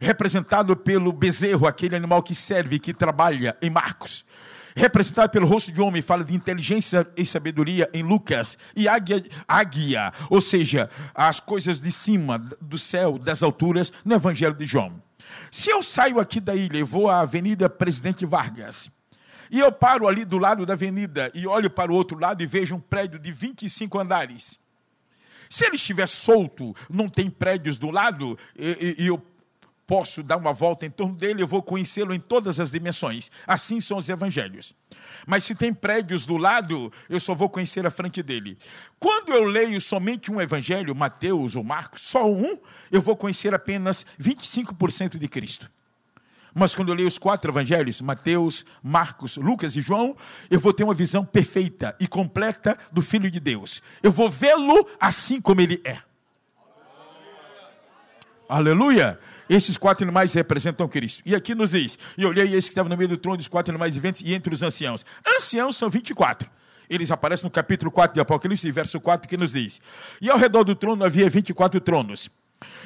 Representado 0.01 0.77
pelo 0.77 1.13
bezerro, 1.13 1.67
aquele 1.67 1.97
animal 1.97 2.23
que 2.23 2.35
serve, 2.35 2.79
que 2.79 2.95
trabalha, 2.95 3.57
em 3.61 3.71
Marcos 3.71 4.25
representado 4.77 5.31
pelo 5.31 5.47
rosto 5.47 5.73
de 5.73 5.81
homem, 5.81 6.03
fala 6.03 6.23
de 6.23 6.35
inteligência 6.35 7.09
e 7.17 7.25
sabedoria 7.25 7.89
em 7.95 8.03
Lucas, 8.03 8.59
e 8.77 8.87
águia, 8.87 9.25
águia, 9.49 10.13
ou 10.29 10.43
seja, 10.43 10.91
as 11.15 11.41
coisas 11.41 11.81
de 11.81 11.91
cima, 11.91 12.39
do 12.61 12.79
céu, 12.79 13.19
das 13.19 13.43
alturas, 13.43 13.91
no 14.05 14.15
Evangelho 14.15 14.55
de 14.55 14.67
João. 14.67 15.03
Se 15.51 15.71
eu 15.71 15.83
saio 15.83 16.21
aqui 16.21 16.39
da 16.39 16.55
ilha 16.55 16.77
e 16.77 16.83
vou 16.83 17.09
à 17.09 17.21
Avenida 17.21 17.71
Presidente 17.71 18.27
Vargas, 18.27 18.91
e 19.51 19.61
eu 19.61 19.73
paro 19.73 20.07
ali 20.07 20.25
do 20.25 20.37
lado 20.37 20.67
da 20.67 20.75
avenida 20.75 21.31
e 21.35 21.47
olho 21.47 21.71
para 21.71 21.91
o 21.91 21.95
outro 21.95 22.19
lado 22.19 22.43
e 22.43 22.47
vejo 22.47 22.75
um 22.75 22.81
prédio 22.81 23.19
de 23.19 23.33
25 23.33 23.99
andares. 23.99 24.59
Se 25.49 25.65
ele 25.65 25.77
estiver 25.77 26.09
solto, 26.09 26.75
não 26.91 27.09
tem 27.09 27.31
prédios 27.31 27.79
do 27.79 27.91
lado, 27.91 28.37
e, 28.55 28.97
e, 28.99 29.05
e 29.05 29.07
eu 29.07 29.25
posso 29.87 30.23
dar 30.23 30.37
uma 30.37 30.53
volta 30.53 30.85
em 30.85 30.91
torno 30.91 31.15
dele, 31.15 31.43
eu 31.43 31.47
vou 31.47 31.63
conhecê-lo 31.63 32.13
em 32.13 32.19
todas 32.19 32.59
as 32.59 32.73
dimensões. 32.73 33.31
Assim 33.47 33.81
são 33.81 33.99
os 33.99 34.09
evangelhos. 34.09 34.75
Mas 35.27 35.45
se 35.45 35.55
tem 35.55 35.73
prédios 35.73 36.27
do 36.27 36.37
lado, 36.37 36.93
eu 37.09 37.21
só 37.21 37.35
vou 37.35 37.49
conhecer 37.49 37.87
a 37.87 37.91
frente 37.91 38.23
dele. 38.23 38.59
Quando 38.99 39.33
eu 39.33 39.45
leio 39.45 39.81
somente 39.81 40.31
um 40.31 40.41
evangelho, 40.41 40.95
Mateus 40.95 41.55
ou 41.55 41.63
Marcos, 41.63 42.03
só 42.03 42.29
um, 42.31 42.59
eu 42.91 43.01
vou 43.01 43.17
conhecer 43.17 43.55
apenas 43.55 44.05
25% 44.21 45.17
de 45.17 45.29
Cristo. 45.29 45.71
Mas 46.59 46.75
quando 46.75 46.89
eu 46.89 46.95
leio 46.95 47.07
os 47.07 47.19
quatro 47.19 47.51
evangelhos, 47.51 48.01
Mateus, 48.01 48.65
Marcos, 48.83 49.37
Lucas 49.37 49.77
e 49.77 49.83
João, 49.83 50.17
eu 50.51 50.59
vou 50.59 50.73
ter 50.73 50.85
uma 50.85 50.95
visão 50.95 51.25
perfeita 51.25 51.95
e 52.01 52.09
completa 52.09 52.79
do 52.91 53.03
Filho 53.03 53.31
de 53.31 53.39
Deus. 53.39 53.83
Eu 54.03 54.11
vou 54.11 54.31
vê-lo 54.31 54.89
assim 54.99 55.39
como 55.41 55.61
ele 55.61 55.83
é. 55.85 55.99
Aleluia! 58.49 59.19
Esses 59.49 59.77
quatro 59.77 60.05
animais 60.05 60.35
representam 60.35 60.89
Cristo. 60.89 61.23
E 61.25 61.35
aqui 61.35 61.55
nos 61.55 61.71
diz: 61.71 61.99
E 62.19 62.27
olhei 62.27 62.55
esse 62.55 62.69
que 62.69 62.73
estava 62.73 62.89
no 62.89 62.97
meio 62.97 63.09
do 63.09 63.17
trono 63.17 63.37
dos 63.37 63.49
quatro 63.49 63.73
animais 63.73 63.95
viventes 63.95 64.23
e 64.25 64.35
entre 64.35 64.53
os 64.53 64.63
anciãos. 64.63 65.05
Anciãos 65.27 65.77
são 65.77 65.89
24. 65.89 66.49
Eles 66.89 67.11
aparecem 67.11 67.45
no 67.45 67.51
capítulo 67.51 67.91
4 67.91 68.15
de 68.15 68.21
Apocalipse, 68.21 68.71
verso 68.71 69.01
4, 69.01 69.29
que 69.29 69.37
nos 69.37 69.53
diz: 69.53 69.81
E 70.21 70.29
ao 70.29 70.39
redor 70.39 70.65
do 70.65 70.75
trono 70.75 71.05
havia 71.05 71.29
24 71.29 71.81
tronos. 71.81 72.29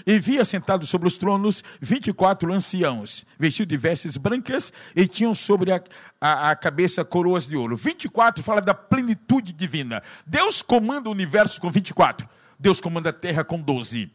E 0.05 0.19
via 0.19 0.45
sentados 0.45 0.89
sobre 0.89 1.07
os 1.07 1.17
tronos 1.17 1.63
24 1.81 2.53
anciãos, 2.53 3.25
vestidos 3.39 3.69
de 3.69 3.77
vestes 3.77 4.17
brancas, 4.17 4.73
e 4.97 5.07
tinham 5.07 5.33
sobre 5.33 5.71
a, 5.71 5.81
a, 6.21 6.51
a, 6.51 6.57
cabeça 6.57 7.05
coroas 7.05 7.47
de 7.47 7.57
ouro. 7.57 7.77
24 7.77 8.43
fala 8.43 8.61
da 8.61 8.75
plenitude 8.75 9.53
divina. 9.53 10.03
Deus 10.27 10.61
comanda 10.61 11.09
o 11.09 11.13
universo 11.13 11.61
com 11.61 11.71
24, 11.71 12.29
Deus 12.59 12.81
comanda 12.81 13.11
a 13.11 13.13
terra 13.13 13.45
com 13.45 13.61
12. 13.61 14.11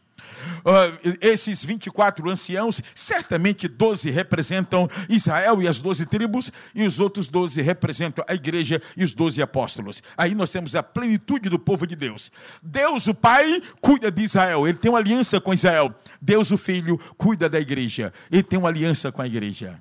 Uh, 0.64 1.16
esses 1.20 1.64
24 1.64 2.28
anciãos, 2.30 2.82
certamente 2.94 3.68
12 3.68 4.10
representam 4.10 4.88
Israel 5.08 5.62
e 5.62 5.68
as 5.68 5.78
12 5.78 6.06
tribos, 6.06 6.52
e 6.74 6.84
os 6.84 7.00
outros 7.00 7.28
12 7.28 7.60
representam 7.62 8.24
a 8.28 8.34
igreja 8.34 8.82
e 8.96 9.04
os 9.04 9.14
12 9.14 9.40
apóstolos. 9.42 10.02
Aí 10.16 10.34
nós 10.34 10.50
temos 10.50 10.74
a 10.74 10.82
plenitude 10.82 11.48
do 11.48 11.58
povo 11.58 11.86
de 11.86 11.96
Deus. 11.96 12.30
Deus, 12.62 13.06
o 13.06 13.14
Pai, 13.14 13.62
cuida 13.80 14.10
de 14.10 14.22
Israel, 14.22 14.66
ele 14.66 14.78
tem 14.78 14.90
uma 14.90 14.98
aliança 14.98 15.40
com 15.40 15.54
Israel. 15.54 15.94
Deus, 16.20 16.50
o 16.50 16.58
Filho, 16.58 16.98
cuida 17.16 17.48
da 17.48 17.60
igreja, 17.60 18.12
ele 18.30 18.42
tem 18.42 18.58
uma 18.58 18.68
aliança 18.68 19.12
com 19.12 19.22
a 19.22 19.26
igreja. 19.26 19.78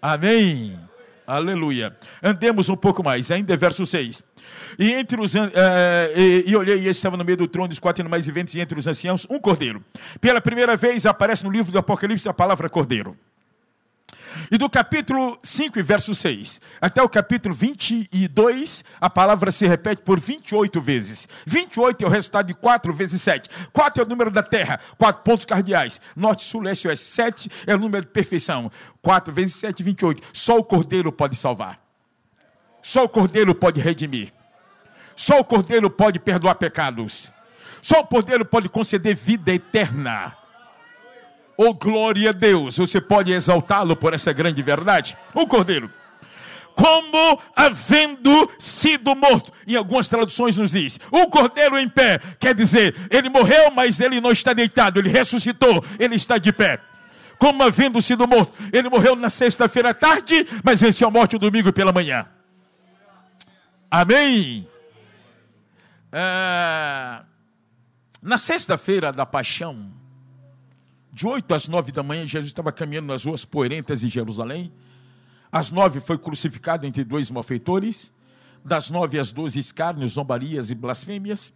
Amém. 0.00 0.78
Aleluia. 1.26 1.96
Andemos 2.22 2.68
um 2.68 2.76
pouco 2.76 3.02
mais, 3.02 3.30
ainda 3.30 3.52
é 3.52 3.56
verso 3.56 3.86
6. 3.86 4.22
E 4.78 4.92
entre 4.92 5.20
os 5.20 5.34
uh, 5.34 5.38
e, 6.16 6.44
e, 6.46 6.56
olhei, 6.56 6.78
e 6.78 6.88
estava 6.88 7.16
no 7.16 7.24
meio 7.24 7.38
do 7.38 7.46
trono 7.46 7.68
dos 7.68 7.78
quatro 7.78 8.02
animais 8.02 8.26
viventes, 8.26 8.54
e 8.54 8.60
entre 8.60 8.78
os 8.78 8.86
anciãos, 8.86 9.26
um 9.30 9.38
cordeiro. 9.38 9.82
Pela 10.20 10.40
primeira 10.40 10.76
vez 10.76 11.06
aparece 11.06 11.44
no 11.44 11.50
livro 11.50 11.72
do 11.72 11.78
Apocalipse 11.78 12.28
a 12.28 12.34
palavra 12.34 12.68
cordeiro. 12.68 13.16
E 14.50 14.58
do 14.58 14.68
capítulo 14.68 15.38
5, 15.42 15.82
verso 15.82 16.14
6, 16.14 16.60
até 16.80 17.02
o 17.02 17.08
capítulo 17.08 17.54
22, 17.54 18.84
a 19.00 19.10
palavra 19.10 19.50
se 19.50 19.66
repete 19.66 20.02
por 20.02 20.18
28 20.18 20.80
vezes. 20.80 21.28
28 21.46 22.04
é 22.04 22.06
o 22.06 22.10
resultado 22.10 22.46
de 22.46 22.54
4 22.54 22.92
vezes 22.94 23.20
7. 23.22 23.48
4 23.72 24.02
é 24.02 24.04
o 24.04 24.08
número 24.08 24.30
da 24.30 24.42
terra, 24.42 24.80
4 24.98 25.22
pontos 25.22 25.46
cardeais. 25.46 26.00
Norte, 26.14 26.44
sul, 26.44 26.62
leste, 26.62 26.88
oeste. 26.88 27.06
7 27.06 27.50
é 27.66 27.74
o 27.74 27.78
número 27.78 28.04
de 28.04 28.12
perfeição. 28.12 28.70
4 29.02 29.32
vezes 29.32 29.54
7, 29.56 29.82
28. 29.82 30.22
Só 30.32 30.58
o 30.58 30.64
cordeiro 30.64 31.12
pode 31.12 31.36
salvar. 31.36 31.80
Só 32.82 33.04
o 33.04 33.08
cordeiro 33.08 33.54
pode 33.54 33.80
redimir. 33.80 34.32
Só 35.16 35.40
o 35.40 35.44
Cordeiro 35.44 35.90
pode 35.90 36.18
perdoar 36.18 36.56
pecados. 36.56 37.30
Só 37.80 38.00
o 38.00 38.06
Cordeiro 38.06 38.44
pode 38.44 38.68
conceder 38.68 39.14
vida 39.14 39.52
eterna. 39.52 40.36
Oh, 41.56 41.72
glória 41.74 42.30
a 42.30 42.32
Deus! 42.32 42.76
Você 42.76 43.00
pode 43.00 43.32
exaltá-lo 43.32 43.94
por 43.96 44.12
essa 44.12 44.32
grande 44.32 44.62
verdade? 44.62 45.16
O 45.32 45.46
Cordeiro. 45.46 45.90
Como 46.74 47.40
havendo 47.54 48.50
sido 48.58 49.14
morto. 49.14 49.52
Em 49.64 49.76
algumas 49.76 50.08
traduções 50.08 50.56
nos 50.56 50.72
diz: 50.72 50.98
o 51.08 51.28
cordeiro 51.28 51.78
em 51.78 51.88
pé. 51.88 52.20
Quer 52.40 52.52
dizer, 52.52 52.96
ele 53.10 53.28
morreu, 53.28 53.70
mas 53.70 54.00
ele 54.00 54.20
não 54.20 54.32
está 54.32 54.52
deitado. 54.52 54.98
Ele 54.98 55.08
ressuscitou, 55.08 55.84
ele 56.00 56.16
está 56.16 56.36
de 56.36 56.52
pé 56.52 56.80
como 57.38 57.62
havendo 57.62 58.00
sido 58.00 58.26
morto. 58.26 58.52
Ele 58.72 58.88
morreu 58.88 59.14
na 59.14 59.28
sexta-feira 59.28 59.90
à 59.90 59.94
tarde, 59.94 60.46
mas 60.62 60.80
venceu 60.80 61.08
a 61.08 61.10
morte 61.10 61.36
o 61.36 61.38
domingo 61.38 61.72
pela 61.72 61.92
manhã. 61.92 62.26
Amém. 63.90 64.66
É, 66.10 67.20
na 68.22 68.38
sexta-feira 68.38 69.12
da 69.12 69.26
paixão, 69.26 69.92
de 71.14 71.26
8 71.26 71.54
às 71.54 71.68
9 71.68 71.92
da 71.92 72.02
manhã, 72.02 72.26
Jesus 72.26 72.48
estava 72.48 72.72
caminhando 72.72 73.06
nas 73.06 73.24
ruas 73.24 73.44
poeirentas 73.44 74.00
de 74.00 74.08
Jerusalém. 74.08 74.72
Às 75.50 75.70
nove 75.70 76.00
foi 76.00 76.18
crucificado 76.18 76.84
entre 76.84 77.04
dois 77.04 77.30
malfeitores. 77.30 78.12
Das 78.64 78.90
nove 78.90 79.18
às 79.20 79.32
doze, 79.32 79.60
escárnios, 79.60 80.12
zombarias 80.12 80.70
e 80.70 80.74
blasfêmias. 80.74 81.54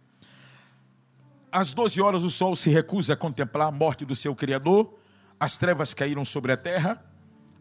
Às 1.51 1.73
doze 1.73 2.01
horas, 2.01 2.23
o 2.23 2.29
sol 2.29 2.55
se 2.55 2.69
recusa 2.69 3.13
a 3.13 3.17
contemplar 3.17 3.67
a 3.67 3.71
morte 3.71 4.05
do 4.05 4.15
seu 4.15 4.33
Criador. 4.33 4.97
As 5.37 5.57
trevas 5.57 5.93
caíram 5.93 6.23
sobre 6.23 6.53
a 6.53 6.57
terra. 6.57 7.03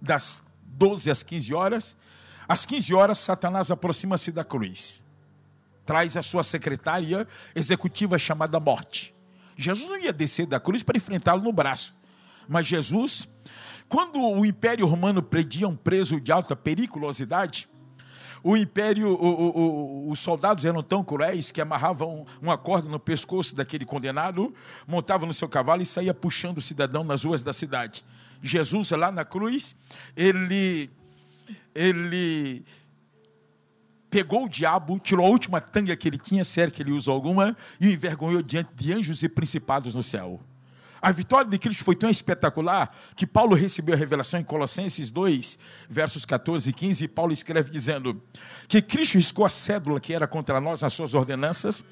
Das 0.01 0.41
doze 0.63 1.11
às 1.11 1.25
quinze 1.25 1.53
horas. 1.53 1.97
Às 2.49 2.65
quinze 2.65 2.95
horas, 2.95 3.19
Satanás 3.19 3.71
aproxima-se 3.71 4.31
da 4.31 4.45
cruz 4.45 5.03
traz 5.89 6.19
a 6.19 6.23
sua 6.23 6.45
secretária 6.45 7.27
executiva 7.55 8.19
chamada 8.19 8.61
morte. 8.61 9.15
Jesus 9.59 9.89
não 9.89 9.99
ia 9.99 10.13
descer 10.13 10.47
da 10.47 10.61
cruz 10.61 10.85
para 10.85 10.97
enfrentá-lo 10.97 11.43
no 11.43 11.53
braço. 11.53 11.93
Mas 12.49 12.65
Jesus, 12.65 13.29
quando 13.89 14.21
o 14.21 14.47
Império 14.47 14.87
Romano 14.87 15.21
prendia 15.21 15.67
um 15.67 15.75
preso 15.75 16.21
de 16.21 16.31
alta 16.31 16.55
periculosidade, 16.55 17.69
o 18.41 18.57
império, 18.57 19.09
o, 19.09 19.27
o, 19.27 19.59
o, 19.59 20.11
os 20.13 20.21
soldados 20.21 20.65
eram 20.65 20.81
tão 20.81 21.03
cruéis 21.03 21.51
que 21.51 21.61
amarravam 21.61 22.25
uma 22.41 22.57
corda 22.57 22.89
no 22.89 23.01
pescoço 23.01 23.57
daquele 23.57 23.85
condenado, 23.85 24.55
montavam 24.87 25.27
no 25.27 25.35
seu 25.35 25.49
cavalo 25.49 25.83
e 25.83 25.87
saía 25.87 26.15
puxando 26.15 26.59
o 26.59 26.63
cidadão 26.63 27.03
nas 27.03 27.25
ruas 27.25 27.43
da 27.43 27.53
cidade. 27.53 28.05
Jesus, 28.41 28.93
lá 28.93 29.11
na 29.11 29.25
cruz, 29.25 29.75
ele, 30.17 30.89
ele 31.75 32.65
pegou 34.11 34.45
o 34.45 34.49
diabo, 34.49 34.99
tirou 34.99 35.27
a 35.27 35.29
última 35.29 35.61
tanga 35.61 35.97
que 35.97 36.09
ele 36.09 36.19
tinha, 36.19 36.45
se 36.45 36.71
que 36.71 36.83
ele 36.83 36.93
usou 36.93 37.15
alguma, 37.15 37.57
e 37.81 37.89
o 37.89 37.93
envergonhou 37.93 38.43
diante 38.43 38.71
de 38.75 38.93
anjos 38.93 39.23
e 39.23 39.29
principados 39.29 39.95
no 39.95 40.03
céu. 40.03 40.41
A 41.01 41.13
vitória 41.13 41.49
de 41.49 41.59
Cristo 41.59 41.85
foi 41.85 41.95
tão 41.95 42.11
espetacular 42.11 42.95
que 43.15 43.27
Paulo 43.27 43.55
recebeu 43.55 43.95
a 43.95 43.99
revelação 43.99 44.41
em 44.41 44.45
Colossenses 44.45 45.13
2, 45.13 45.59
versos 45.89 46.25
14 46.25 46.71
e 46.71 46.73
15, 46.73 47.05
e 47.05 47.09
Paulo 47.09 47.33
escreve 47.33 47.71
dizendo 47.71 48.21
que 48.67 48.83
Cristo 48.83 49.15
riscou 49.15 49.47
a 49.47 49.49
cédula 49.49 50.01
que 50.01 50.13
era 50.13 50.27
contra 50.27 50.61
nós 50.61 50.83
nas 50.83 50.93
suas 50.93 51.15
ordenanças, 51.15 51.85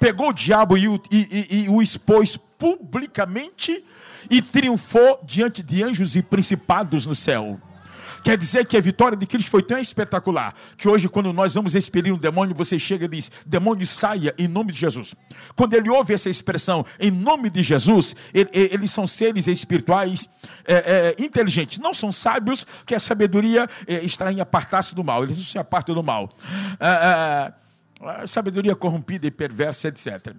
pegou 0.00 0.30
o 0.30 0.32
diabo 0.32 0.76
e 0.76 0.88
o, 0.88 1.00
e, 1.10 1.46
e, 1.50 1.64
e 1.64 1.68
o 1.68 1.80
expôs 1.80 2.36
publicamente 2.36 3.84
e 4.28 4.42
triunfou 4.42 5.20
diante 5.24 5.62
de 5.62 5.82
anjos 5.82 6.16
e 6.16 6.22
principados 6.22 7.06
no 7.06 7.14
céu. 7.14 7.60
Quer 8.22 8.38
dizer 8.38 8.66
que 8.66 8.76
a 8.76 8.80
vitória 8.80 9.16
de 9.16 9.26
Cristo 9.26 9.50
foi 9.50 9.62
tão 9.62 9.78
espetacular 9.78 10.54
que 10.76 10.88
hoje, 10.88 11.08
quando 11.08 11.32
nós 11.32 11.54
vamos 11.54 11.74
expelir 11.74 12.14
um 12.14 12.18
demônio, 12.18 12.54
você 12.54 12.78
chega 12.78 13.06
e 13.06 13.08
diz: 13.08 13.32
demônio 13.44 13.86
saia 13.86 14.34
em 14.38 14.46
nome 14.46 14.72
de 14.72 14.78
Jesus. 14.78 15.14
Quando 15.56 15.74
ele 15.74 15.90
ouve 15.90 16.14
essa 16.14 16.30
expressão 16.30 16.86
em 17.00 17.10
nome 17.10 17.50
de 17.50 17.62
Jesus, 17.62 18.14
ele, 18.32 18.48
eles 18.52 18.90
são 18.90 19.06
seres 19.06 19.48
espirituais 19.48 20.28
é, 20.64 20.74
é, 21.18 21.22
inteligentes, 21.22 21.78
não 21.78 21.92
são 21.92 22.12
sábios, 22.12 22.64
que 22.86 22.94
a 22.94 23.00
sabedoria 23.00 23.68
é, 23.86 24.04
está 24.04 24.32
em 24.32 24.40
apartar-se 24.40 24.94
do 24.94 25.02
mal, 25.02 25.24
eles 25.24 25.36
não 25.36 25.44
se 25.44 25.58
apartam 25.58 25.94
do 25.94 26.02
mal. 26.02 26.28
É, 26.78 27.52
é, 28.22 28.26
sabedoria 28.26 28.76
corrompida 28.76 29.26
e 29.26 29.30
perversa, 29.30 29.88
etc. 29.88 30.34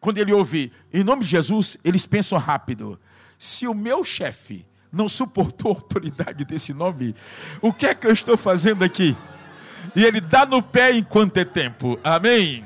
Quando 0.00 0.18
ele 0.18 0.32
ouve 0.32 0.72
em 0.92 1.02
nome 1.02 1.24
de 1.24 1.30
Jesus, 1.30 1.78
eles 1.82 2.06
pensam 2.06 2.38
rápido. 2.38 3.00
Se 3.38 3.66
o 3.66 3.74
meu 3.74 4.04
chefe 4.04 4.66
não 4.92 5.08
suportou 5.08 5.72
a 5.72 5.74
autoridade 5.76 6.44
desse 6.44 6.74
nome, 6.74 7.16
o 7.60 7.72
que 7.72 7.86
é 7.86 7.94
que 7.94 8.06
eu 8.06 8.12
estou 8.12 8.36
fazendo 8.36 8.84
aqui? 8.84 9.16
E 9.96 10.04
ele 10.04 10.20
dá 10.20 10.44
no 10.46 10.62
pé 10.62 10.92
enquanto 10.92 11.38
é 11.38 11.44
tempo. 11.44 11.98
Amém. 12.04 12.64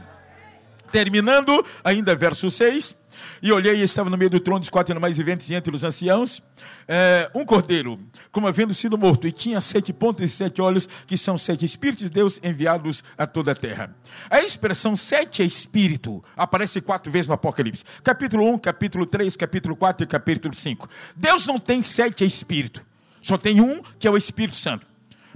Terminando, 0.90 1.64
ainda 1.82 2.14
verso 2.14 2.50
6. 2.50 2.96
E 3.42 3.52
olhei 3.52 3.76
e 3.76 3.82
estava 3.82 4.10
no 4.10 4.16
meio 4.16 4.30
do 4.30 4.40
trono 4.40 4.60
dos 4.60 4.70
quatro 4.70 4.92
animais 4.92 5.16
viventes 5.16 5.48
e 5.50 5.54
entre 5.54 5.74
os 5.74 5.84
anciãos, 5.84 6.42
é, 6.88 7.30
um 7.34 7.44
cordeiro, 7.44 7.98
como 8.30 8.46
havendo 8.46 8.74
sido 8.74 8.96
morto, 8.96 9.26
e 9.26 9.32
tinha 9.32 9.60
sete 9.60 9.92
pontas 9.92 10.30
e 10.30 10.34
sete 10.34 10.60
olhos, 10.60 10.88
que 11.06 11.16
são 11.16 11.36
sete 11.36 11.64
espíritos 11.64 12.04
de 12.04 12.10
Deus 12.10 12.40
enviados 12.42 13.04
a 13.16 13.26
toda 13.26 13.52
a 13.52 13.54
terra. 13.54 13.94
A 14.30 14.40
expressão 14.40 14.96
sete 14.96 15.42
é 15.42 15.44
espírito 15.44 16.22
aparece 16.36 16.80
quatro 16.80 17.10
vezes 17.10 17.28
no 17.28 17.34
Apocalipse. 17.34 17.84
Capítulo 18.02 18.48
1, 18.54 18.58
capítulo 18.58 19.06
3, 19.06 19.36
capítulo 19.36 19.76
4 19.76 20.04
e 20.04 20.06
capítulo 20.06 20.54
5. 20.54 20.88
Deus 21.14 21.46
não 21.46 21.58
tem 21.58 21.82
sete 21.82 22.24
espírito, 22.24 22.84
só 23.20 23.36
tem 23.36 23.60
um, 23.60 23.82
que 23.98 24.06
é 24.06 24.10
o 24.10 24.16
Espírito 24.16 24.56
Santo. 24.56 24.86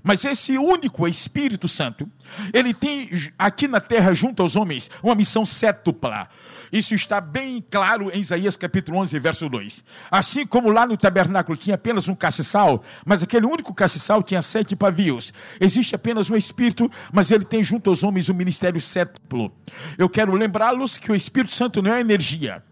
Mas 0.02 0.24
esse 0.24 0.56
único 0.56 1.06
Espírito 1.06 1.68
Santo, 1.68 2.08
ele 2.52 2.72
tem 2.72 3.10
aqui 3.38 3.68
na 3.68 3.80
terra, 3.80 4.14
junto 4.14 4.42
aos 4.42 4.56
homens, 4.56 4.90
uma 5.02 5.14
missão 5.14 5.44
sétupla. 5.44 6.28
Isso 6.72 6.94
está 6.94 7.20
bem 7.20 7.64
claro 7.68 8.10
em 8.10 8.20
Isaías 8.20 8.56
capítulo 8.56 8.98
11, 8.98 9.18
verso 9.18 9.48
2. 9.48 9.84
Assim 10.10 10.46
como 10.46 10.70
lá 10.70 10.86
no 10.86 10.96
tabernáculo 10.96 11.56
tinha 11.56 11.74
apenas 11.74 12.08
um 12.08 12.14
castiçal, 12.14 12.82
mas 13.04 13.22
aquele 13.22 13.46
único 13.46 13.74
castiçal 13.74 14.22
tinha 14.22 14.40
sete 14.40 14.76
pavios. 14.76 15.32
Existe 15.60 15.94
apenas 15.94 16.30
um 16.30 16.36
Espírito, 16.36 16.90
mas 17.12 17.30
ele 17.30 17.44
tem 17.44 17.62
junto 17.62 17.90
aos 17.90 18.04
homens 18.04 18.28
um 18.28 18.34
ministério 18.34 18.80
sétuplo. 18.80 19.52
Eu 19.98 20.08
quero 20.08 20.34
lembrá-los 20.34 20.96
que 20.96 21.10
o 21.10 21.16
Espírito 21.16 21.54
Santo 21.54 21.82
não 21.82 21.92
é 21.92 22.00
energia, 22.00 22.62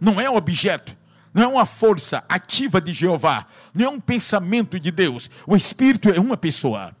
não 0.00 0.20
é 0.20 0.30
objeto, 0.30 0.96
não 1.34 1.42
é 1.42 1.46
uma 1.46 1.66
força 1.66 2.22
ativa 2.28 2.80
de 2.80 2.92
Jeová, 2.92 3.46
não 3.74 3.86
é 3.86 3.88
um 3.88 4.00
pensamento 4.00 4.78
de 4.78 4.90
Deus. 4.90 5.30
O 5.46 5.56
Espírito 5.56 6.10
é 6.10 6.20
uma 6.20 6.36
pessoa. 6.36 6.94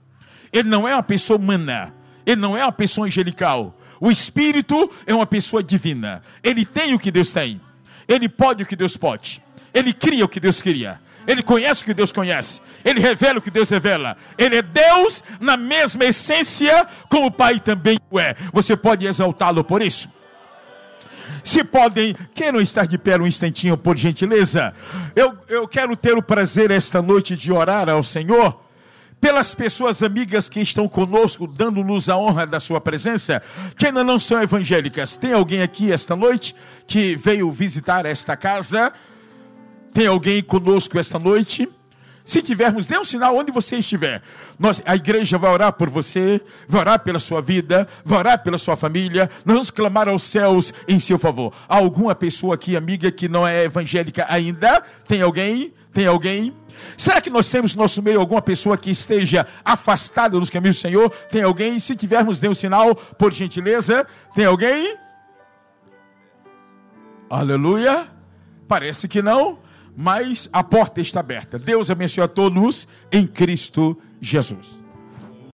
Ele 0.52 0.68
não 0.68 0.86
é 0.88 0.94
uma 0.94 1.02
pessoa 1.02 1.38
humana, 1.38 1.94
ele 2.26 2.40
não 2.40 2.56
é 2.56 2.64
uma 2.64 2.72
pessoa 2.72 3.06
angelical. 3.06 3.76
O 4.00 4.10
Espírito 4.10 4.90
é 5.06 5.14
uma 5.14 5.26
pessoa 5.26 5.62
divina. 5.62 6.22
Ele 6.42 6.64
tem 6.64 6.94
o 6.94 6.98
que 6.98 7.10
Deus 7.10 7.32
tem. 7.32 7.60
Ele 8.08 8.28
pode 8.28 8.62
o 8.62 8.66
que 8.66 8.74
Deus 8.74 8.96
pode. 8.96 9.42
Ele 9.74 9.92
cria 9.92 10.24
o 10.24 10.28
que 10.28 10.40
Deus 10.40 10.62
cria. 10.62 10.98
Ele 11.26 11.42
conhece 11.42 11.82
o 11.82 11.84
que 11.84 11.92
Deus 11.92 12.10
conhece. 12.10 12.62
Ele 12.82 12.98
revela 12.98 13.38
o 13.38 13.42
que 13.42 13.50
Deus 13.50 13.68
revela. 13.68 14.16
Ele 14.38 14.56
é 14.56 14.62
Deus 14.62 15.22
na 15.38 15.54
mesma 15.56 16.06
essência, 16.06 16.88
como 17.10 17.26
o 17.26 17.30
Pai 17.30 17.60
também 17.60 17.98
o 18.10 18.18
é. 18.18 18.34
Você 18.52 18.74
pode 18.74 19.06
exaltá-lo 19.06 19.62
por 19.62 19.82
isso? 19.82 20.08
Se 21.44 21.62
podem, 21.62 22.16
queiram 22.34 22.60
estar 22.60 22.86
de 22.86 22.98
pé 22.98 23.18
um 23.18 23.26
instantinho, 23.26 23.76
por 23.76 23.96
gentileza. 23.96 24.74
Eu, 25.14 25.36
eu 25.46 25.68
quero 25.68 25.96
ter 25.96 26.16
o 26.16 26.22
prazer 26.22 26.70
esta 26.70 27.02
noite 27.02 27.36
de 27.36 27.52
orar 27.52 27.88
ao 27.88 28.02
Senhor 28.02 28.60
pelas 29.20 29.54
pessoas 29.54 30.02
amigas 30.02 30.48
que 30.48 30.60
estão 30.60 30.88
conosco, 30.88 31.46
dando-nos 31.46 32.08
a 32.08 32.16
honra 32.16 32.46
da 32.46 32.58
sua 32.58 32.80
presença, 32.80 33.42
que 33.76 33.86
ainda 33.86 34.02
não 34.02 34.18
são 34.18 34.42
evangélicas. 34.42 35.16
Tem 35.16 35.32
alguém 35.32 35.62
aqui 35.62 35.92
esta 35.92 36.16
noite 36.16 36.54
que 36.86 37.16
veio 37.16 37.50
visitar 37.50 38.06
esta 38.06 38.36
casa? 38.36 38.92
Tem 39.92 40.06
alguém 40.06 40.42
conosco 40.42 40.98
esta 40.98 41.18
noite? 41.18 41.68
Se 42.24 42.40
tivermos, 42.40 42.86
dê 42.86 42.98
um 42.98 43.04
sinal 43.04 43.36
onde 43.36 43.50
você 43.50 43.76
estiver. 43.76 44.22
Nós, 44.58 44.80
a 44.86 44.94
igreja 44.94 45.36
vai 45.36 45.50
orar 45.50 45.72
por 45.72 45.90
você, 45.90 46.40
vai 46.68 46.82
orar 46.82 47.00
pela 47.00 47.18
sua 47.18 47.42
vida, 47.42 47.88
vai 48.04 48.18
orar 48.18 48.42
pela 48.42 48.56
sua 48.56 48.76
família. 48.76 49.28
Nós 49.44 49.54
vamos 49.54 49.70
clamar 49.70 50.08
aos 50.08 50.22
céus 50.22 50.72
em 50.86 51.00
seu 51.00 51.18
favor. 51.18 51.52
Há 51.68 51.76
alguma 51.76 52.14
pessoa 52.14 52.54
aqui, 52.54 52.76
amiga, 52.76 53.10
que 53.10 53.28
não 53.28 53.46
é 53.46 53.64
evangélica 53.64 54.26
ainda? 54.28 54.82
Tem 55.08 55.22
alguém? 55.22 55.74
Tem 55.92 56.06
alguém? 56.06 56.54
Será 56.96 57.20
que 57.20 57.30
nós 57.30 57.48
temos 57.48 57.74
no 57.74 57.82
nosso 57.82 58.02
meio 58.02 58.20
alguma 58.20 58.42
pessoa 58.42 58.76
que 58.76 58.90
esteja 58.90 59.46
afastada 59.64 60.38
dos 60.38 60.50
caminhos 60.50 60.76
do 60.76 60.80
Senhor? 60.80 61.10
Tem 61.30 61.42
alguém? 61.42 61.78
Se 61.78 61.94
tivermos, 61.94 62.40
dê 62.40 62.48
um 62.48 62.54
sinal, 62.54 62.94
por 62.94 63.32
gentileza. 63.32 64.06
Tem 64.34 64.44
alguém? 64.44 64.96
Aleluia. 67.28 68.08
Parece 68.66 69.06
que 69.06 69.20
não, 69.20 69.58
mas 69.96 70.48
a 70.52 70.62
porta 70.62 71.00
está 71.00 71.20
aberta. 71.20 71.58
Deus 71.58 71.90
abençoe 71.90 72.24
a 72.24 72.28
todos 72.28 72.88
em 73.12 73.26
Cristo 73.26 74.00
Jesus. 74.20 74.79